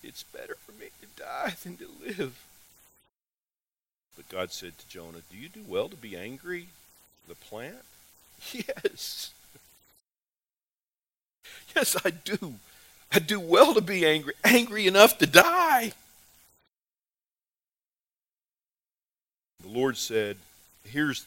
It's 0.02 0.22
better 0.22 0.56
for 0.56 0.72
me 0.72 0.88
to 1.00 1.22
die 1.22 1.54
than 1.62 1.76
to 1.78 1.88
live. 2.04 2.44
But 4.14 4.28
God 4.28 4.52
said 4.52 4.76
to 4.78 4.88
Jonah, 4.88 5.22
Do 5.30 5.38
you 5.38 5.48
do 5.48 5.62
well 5.66 5.88
to 5.88 5.96
be 5.96 6.16
angry, 6.16 6.68
the 7.26 7.34
plant? 7.34 7.84
Yes. 8.52 9.32
Yes, 11.74 11.96
I 12.04 12.10
do. 12.10 12.54
I 13.10 13.18
do 13.18 13.40
well 13.40 13.74
to 13.74 13.80
be 13.80 14.06
angry, 14.06 14.34
angry 14.44 14.86
enough 14.86 15.18
to 15.18 15.26
die. 15.26 15.92
The 19.62 19.68
Lord 19.68 19.96
said, 19.96 20.36
Here's, 20.84 21.26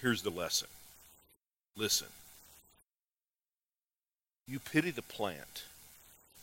here's 0.00 0.22
the 0.22 0.30
lesson. 0.30 0.68
Listen. 1.76 2.08
You 4.46 4.58
pity 4.58 4.90
the 4.90 5.02
plant 5.02 5.64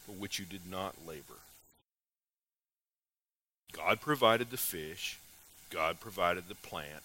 for 0.05 0.13
which 0.13 0.39
you 0.39 0.45
did 0.45 0.69
not 0.69 0.95
labor. 1.07 1.39
God 3.71 4.01
provided 4.01 4.49
the 4.51 4.57
fish, 4.57 5.17
God 5.69 5.99
provided 5.99 6.49
the 6.49 6.55
plant, 6.55 7.03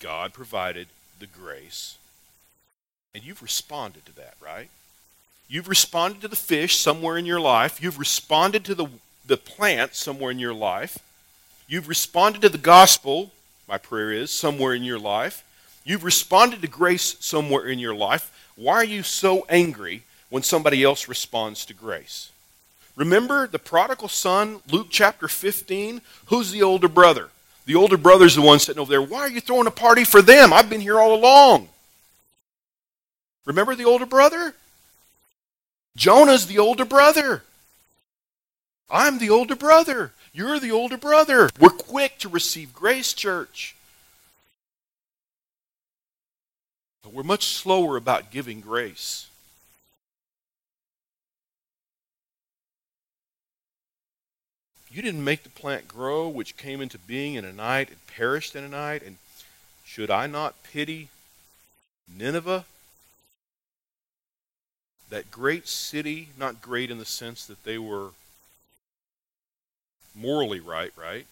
God 0.00 0.32
provided 0.32 0.88
the 1.18 1.26
grace. 1.26 1.96
And 3.14 3.24
you've 3.24 3.42
responded 3.42 4.04
to 4.06 4.16
that, 4.16 4.34
right? 4.42 4.68
You've 5.48 5.68
responded 5.68 6.20
to 6.22 6.28
the 6.28 6.36
fish 6.36 6.76
somewhere 6.76 7.16
in 7.16 7.26
your 7.26 7.40
life. 7.40 7.80
You've 7.80 7.98
responded 7.98 8.64
to 8.64 8.74
the, 8.74 8.88
the 9.26 9.36
plant 9.36 9.94
somewhere 9.94 10.32
in 10.32 10.38
your 10.38 10.54
life. 10.54 10.98
You've 11.68 11.88
responded 11.88 12.42
to 12.42 12.48
the 12.48 12.58
gospel, 12.58 13.30
my 13.68 13.78
prayer 13.78 14.10
is, 14.10 14.30
somewhere 14.30 14.74
in 14.74 14.82
your 14.82 14.98
life. 14.98 15.44
You've 15.84 16.04
responded 16.04 16.62
to 16.62 16.68
grace 16.68 17.16
somewhere 17.20 17.66
in 17.66 17.78
your 17.78 17.94
life. 17.94 18.30
Why 18.56 18.74
are 18.74 18.84
you 18.84 19.02
so 19.02 19.44
angry 19.48 20.02
when 20.30 20.42
somebody 20.42 20.82
else 20.82 21.08
responds 21.08 21.66
to 21.66 21.74
grace? 21.74 22.30
Remember 22.96 23.46
the 23.46 23.58
prodigal 23.58 24.08
son, 24.08 24.60
Luke 24.70 24.86
chapter 24.90 25.28
15? 25.28 26.00
Who's 26.26 26.52
the 26.52 26.62
older 26.62 26.88
brother? 26.88 27.28
The 27.66 27.74
older 27.74 27.96
brother's 27.96 28.36
the 28.36 28.42
one 28.42 28.58
sitting 28.58 28.80
over 28.80 28.90
there. 28.90 29.02
Why 29.02 29.20
are 29.20 29.28
you 29.28 29.40
throwing 29.40 29.66
a 29.66 29.72
party 29.72 30.04
for 30.04 30.22
them? 30.22 30.52
I've 30.52 30.70
been 30.70 30.80
here 30.80 30.98
all 30.98 31.14
along. 31.14 31.68
Remember 33.44 33.74
the 33.74 33.84
older 33.84 34.06
brother? 34.06 34.54
Jonah's 35.96 36.46
the 36.46 36.58
older 36.58 36.84
brother. 36.84 37.42
I'm 38.90 39.18
the 39.18 39.30
older 39.30 39.56
brother. 39.56 40.12
You're 40.32 40.60
the 40.60 40.72
older 40.72 40.96
brother. 40.96 41.50
We're 41.58 41.70
quick 41.70 42.18
to 42.18 42.28
receive 42.28 42.74
grace, 42.74 43.12
church. 43.12 43.74
But 47.04 47.12
we're 47.12 47.22
much 47.22 47.44
slower 47.44 47.98
about 47.98 48.30
giving 48.30 48.60
grace. 48.60 49.28
You 54.90 55.02
didn't 55.02 55.24
make 55.24 55.42
the 55.42 55.50
plant 55.50 55.86
grow, 55.86 56.28
which 56.28 56.56
came 56.56 56.80
into 56.80 56.98
being 56.98 57.34
in 57.34 57.44
a 57.44 57.52
night 57.52 57.88
and 57.90 58.06
perished 58.06 58.56
in 58.56 58.64
a 58.64 58.68
night. 58.68 59.02
And 59.04 59.18
should 59.84 60.10
I 60.10 60.26
not 60.26 60.54
pity 60.62 61.08
Nineveh? 62.08 62.64
That 65.10 65.30
great 65.30 65.68
city, 65.68 66.28
not 66.38 66.62
great 66.62 66.90
in 66.90 66.98
the 66.98 67.04
sense 67.04 67.44
that 67.46 67.64
they 67.64 67.76
were 67.76 68.10
morally 70.14 70.60
right, 70.60 70.92
right? 70.96 71.26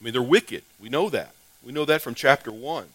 I 0.00 0.04
mean, 0.04 0.12
they're 0.12 0.20
wicked. 0.20 0.64
We 0.78 0.88
know 0.88 1.08
that. 1.08 1.34
We 1.64 1.72
know 1.72 1.84
that 1.84 2.02
from 2.02 2.14
chapter 2.14 2.52
1. 2.52 2.88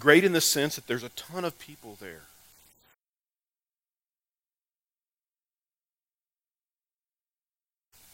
Great 0.00 0.24
in 0.24 0.32
the 0.32 0.40
sense 0.40 0.76
that 0.76 0.86
there's 0.86 1.02
a 1.02 1.08
ton 1.10 1.44
of 1.44 1.58
people 1.58 1.96
there. 2.00 2.22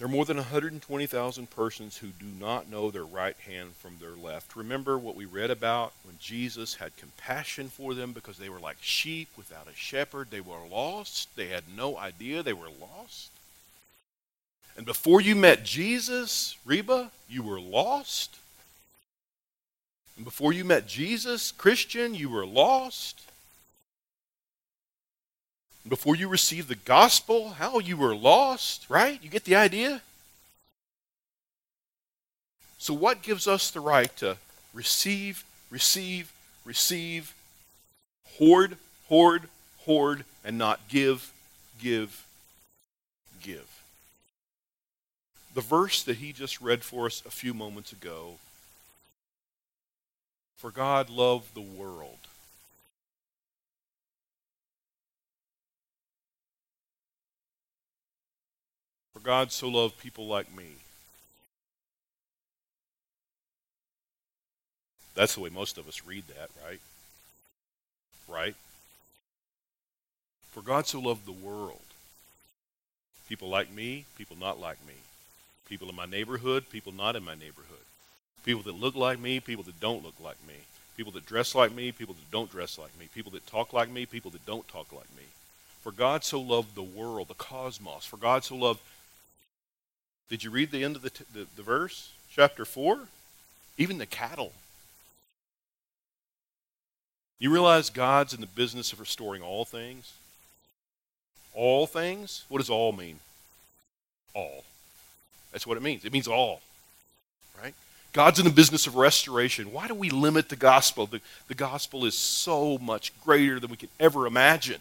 There 0.02 0.08
are 0.08 0.10
more 0.10 0.24
than 0.24 0.36
120,000 0.36 1.50
persons 1.50 1.98
who 1.98 2.08
do 2.08 2.26
not 2.40 2.68
know 2.68 2.90
their 2.90 3.04
right 3.04 3.36
hand 3.36 3.76
from 3.76 3.98
their 4.00 4.16
left. 4.16 4.56
Remember 4.56 4.98
what 4.98 5.14
we 5.14 5.26
read 5.26 5.50
about 5.50 5.92
when 6.02 6.18
Jesus 6.20 6.74
had 6.74 6.96
compassion 6.96 7.68
for 7.68 7.94
them 7.94 8.12
because 8.12 8.36
they 8.36 8.48
were 8.48 8.58
like 8.58 8.78
sheep 8.80 9.28
without 9.36 9.68
a 9.68 9.76
shepherd. 9.76 10.32
They 10.32 10.40
were 10.40 10.66
lost. 10.68 11.28
They 11.36 11.48
had 11.48 11.64
no 11.76 11.96
idea 11.96 12.42
they 12.42 12.52
were 12.52 12.70
lost. 12.80 13.30
And 14.76 14.84
before 14.84 15.20
you 15.20 15.36
met 15.36 15.62
Jesus, 15.62 16.56
Reba, 16.64 17.12
you 17.28 17.44
were 17.44 17.60
lost. 17.60 18.38
And 20.16 20.25
before 20.25 20.53
you 20.53 20.64
met 20.64 20.87
Jesus, 20.87 21.53
Christian, 21.53 22.14
you 22.14 22.29
were 22.29 22.46
lost. 22.46 23.20
Before 25.88 26.14
you 26.14 26.29
received 26.29 26.68
the 26.68 26.77
gospel, 26.77 27.51
how 27.51 27.79
you 27.79 27.96
were 27.96 28.14
lost, 28.14 28.88
right? 28.88 29.18
You 29.22 29.29
get 29.29 29.44
the 29.44 29.57
idea? 29.57 30.01
So, 32.79 32.94
what 32.94 33.22
gives 33.22 33.48
us 33.48 33.70
the 33.70 33.81
right 33.81 34.14
to 34.16 34.37
receive, 34.75 35.44
receive, 35.70 36.33
receive, 36.64 37.35
hoard, 38.38 38.77
hoard, 39.09 39.48
hoard, 39.85 40.25
and 40.44 40.59
not 40.59 40.88
give, 40.88 41.33
give, 41.81 42.25
give? 43.42 43.68
The 45.55 45.61
verse 45.61 46.03
that 46.05 46.16
he 46.16 46.33
just 46.33 46.61
read 46.61 46.83
for 46.83 47.07
us 47.07 47.22
a 47.27 47.31
few 47.31 47.55
moments 47.55 47.92
ago 47.92 48.37
For 50.62 50.70
God 50.70 51.11
loved 51.11 51.57
the 51.57 51.61
world 51.61 52.18
For 59.12 59.18
God 59.18 59.51
so 59.51 59.66
loved 59.66 59.98
people 59.98 60.29
like 60.29 60.55
me. 60.57 60.77
That's 65.16 65.35
the 65.35 65.40
way 65.40 65.51
most 65.51 65.79
of 65.79 65.88
us 65.88 66.07
read 66.07 66.29
that, 66.29 66.51
right? 66.64 66.79
Right? 68.29 68.55
For 70.53 70.62
God 70.62 70.87
so 70.87 71.01
loved 71.01 71.27
the 71.27 71.33
world. 71.33 71.81
People 73.29 73.48
like 73.48 73.72
me, 73.72 74.05
people 74.16 74.37
not 74.38 74.61
like 74.61 74.79
me. 74.87 74.94
People 75.68 75.88
in 75.88 75.96
my 75.96 76.07
neighborhood, 76.07 76.70
people 76.70 76.92
not 76.92 77.16
in 77.16 77.25
my 77.25 77.35
neighborhood. 77.35 77.83
People 78.44 78.62
that 78.62 78.81
look 78.81 78.96
like 78.96 79.18
me, 79.18 79.40
people 79.40 79.64
that 79.64 79.81
don't 79.81 80.05
look 80.05 80.18
like 80.22 80.38
me. 80.46 80.55
People 80.96 81.12
that 81.12 81.26
dress 81.26 81.55
like 81.55 81.72
me, 81.72 81.92
people 81.92 82.14
that 82.14 82.31
don't 82.31 82.50
dress 82.50 82.78
like 82.78 82.98
me. 82.98 83.09
People 83.14 83.33
that 83.33 83.46
talk 83.46 83.72
like 83.72 83.90
me, 83.90 84.07
people 84.07 84.31
that 84.33 84.44
don't 84.46 84.66
talk 84.68 84.92
like 84.92 85.09
me. 85.16 85.24
For 85.83 85.92
God 85.92 86.24
so 86.24 86.40
loved 86.40 86.74
the 86.74 86.83
world, 86.83 87.28
the 87.28 87.35
cosmos. 87.35 88.05
For 88.05 88.16
God 88.16 88.44
so 88.44 88.57
loved 88.57 88.81
did 90.33 90.42
you 90.42 90.50
read 90.50 90.70
the 90.70 90.83
end 90.83 90.96
of 90.96 91.02
the, 91.02 91.11
t- 91.11 91.24
the, 91.31 91.46
the 91.57 91.62
verse? 91.62 92.11
Chapter 92.31 92.64
4? 92.64 93.00
Even 93.76 93.98
the 93.98 94.07
cattle. 94.07 94.52
You 97.38 97.50
realize 97.50 97.90
God's 97.90 98.33
in 98.33 98.40
the 98.40 98.46
business 98.46 98.94
of 98.94 99.00
restoring 99.00 99.42
all 99.42 99.66
things? 99.66 100.14
All 101.52 101.87
things? 101.87 102.46
What 102.48 102.61
does 102.61 102.70
all 102.70 102.92
mean? 102.92 103.18
All. 104.33 104.64
That's 105.50 105.66
what 105.66 105.76
it 105.76 105.83
means. 105.83 106.07
It 106.07 106.14
means 106.14 106.28
all. 106.28 106.62
Right? 107.62 107.74
God's 108.12 108.38
in 108.38 108.44
the 108.44 108.51
business 108.51 108.87
of 108.87 108.96
restoration. 108.96 109.72
Why 109.72 109.88
do 109.88 109.94
we 109.94 110.11
limit 110.11 110.48
the 110.48 110.57
gospel? 110.57 111.07
The, 111.07 111.20
the 111.48 111.55
gospel 111.55 112.05
is 112.05 112.14
so 112.14 112.77
much 112.79 113.12
greater 113.22 113.59
than 113.59 113.70
we 113.70 113.77
can 113.77 113.88
ever 113.98 114.27
imagine. 114.27 114.81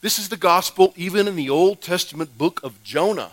This 0.00 0.18
is 0.18 0.28
the 0.28 0.36
gospel 0.36 0.92
even 0.96 1.28
in 1.28 1.36
the 1.36 1.50
Old 1.50 1.80
Testament 1.80 2.36
book 2.36 2.60
of 2.62 2.82
Jonah. 2.82 3.32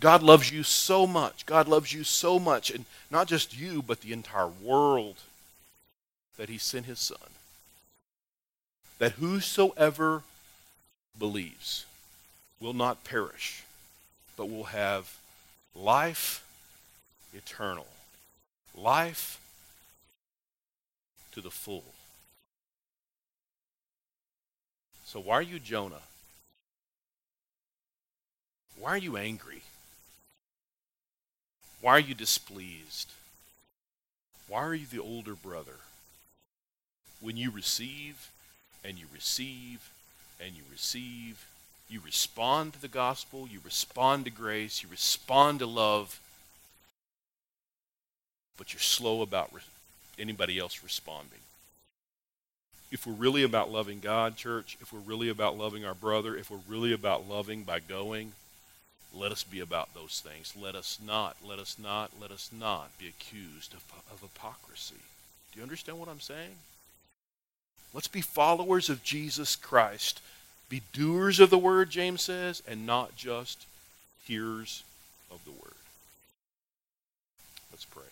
God 0.00 0.22
loves 0.22 0.50
you 0.50 0.64
so 0.64 1.06
much. 1.06 1.46
God 1.46 1.68
loves 1.68 1.92
you 1.92 2.02
so 2.02 2.40
much. 2.40 2.70
And 2.70 2.86
not 3.10 3.28
just 3.28 3.56
you, 3.56 3.82
but 3.82 4.00
the 4.00 4.12
entire 4.12 4.48
world 4.48 5.16
that 6.36 6.48
he 6.48 6.58
sent 6.58 6.86
his 6.86 6.98
son. 6.98 7.18
That 8.98 9.12
whosoever 9.12 10.22
believes 11.16 11.86
will 12.58 12.72
not 12.72 13.04
perish, 13.04 13.62
but 14.36 14.50
will 14.50 14.64
have 14.64 15.16
life 15.74 16.44
eternal. 17.32 17.86
Life 18.76 19.40
to 21.32 21.40
the 21.40 21.50
full. 21.50 21.84
So, 25.04 25.20
why 25.20 25.36
are 25.36 25.42
you 25.42 25.58
Jonah? 25.58 26.02
Why 28.78 28.90
are 28.90 28.98
you 28.98 29.16
angry? 29.16 29.62
Why 31.80 31.92
are 31.92 32.00
you 32.00 32.14
displeased? 32.14 33.10
Why 34.48 34.62
are 34.62 34.74
you 34.74 34.86
the 34.86 35.00
older 35.00 35.34
brother? 35.34 35.76
When 37.20 37.36
you 37.36 37.50
receive 37.50 38.30
and 38.84 38.98
you 38.98 39.06
receive 39.12 39.90
and 40.40 40.54
you 40.54 40.62
receive, 40.70 41.46
you 41.88 42.00
respond 42.04 42.72
to 42.72 42.80
the 42.80 42.88
gospel, 42.88 43.46
you 43.50 43.60
respond 43.64 44.24
to 44.24 44.30
grace, 44.30 44.82
you 44.82 44.88
respond 44.88 45.58
to 45.58 45.66
love, 45.66 46.20
but 48.62 48.72
you're 48.72 48.78
slow 48.78 49.22
about 49.22 49.52
re- 49.52 49.60
anybody 50.20 50.56
else 50.56 50.84
responding. 50.84 51.40
If 52.92 53.08
we're 53.08 53.12
really 53.12 53.42
about 53.42 53.72
loving 53.72 53.98
God, 53.98 54.36
church, 54.36 54.78
if 54.80 54.92
we're 54.92 55.00
really 55.00 55.28
about 55.28 55.58
loving 55.58 55.84
our 55.84 55.94
brother, 55.94 56.36
if 56.36 56.48
we're 56.48 56.60
really 56.68 56.92
about 56.92 57.28
loving 57.28 57.64
by 57.64 57.80
going, 57.80 58.34
let 59.12 59.32
us 59.32 59.42
be 59.42 59.58
about 59.58 59.94
those 59.94 60.22
things. 60.24 60.54
Let 60.56 60.76
us 60.76 61.00
not, 61.04 61.38
let 61.44 61.58
us 61.58 61.76
not, 61.76 62.12
let 62.20 62.30
us 62.30 62.50
not 62.56 62.96
be 63.00 63.08
accused 63.08 63.74
of, 63.74 63.82
of 64.12 64.20
hypocrisy. 64.20 64.94
Do 65.50 65.58
you 65.58 65.64
understand 65.64 65.98
what 65.98 66.08
I'm 66.08 66.20
saying? 66.20 66.54
Let's 67.92 68.06
be 68.06 68.20
followers 68.20 68.88
of 68.88 69.02
Jesus 69.02 69.56
Christ. 69.56 70.20
Be 70.68 70.82
doers 70.92 71.40
of 71.40 71.50
the 71.50 71.58
word, 71.58 71.90
James 71.90 72.22
says, 72.22 72.62
and 72.68 72.86
not 72.86 73.16
just 73.16 73.66
hearers 74.24 74.84
of 75.32 75.44
the 75.44 75.50
word. 75.50 75.74
Let's 77.72 77.86
pray. 77.86 78.11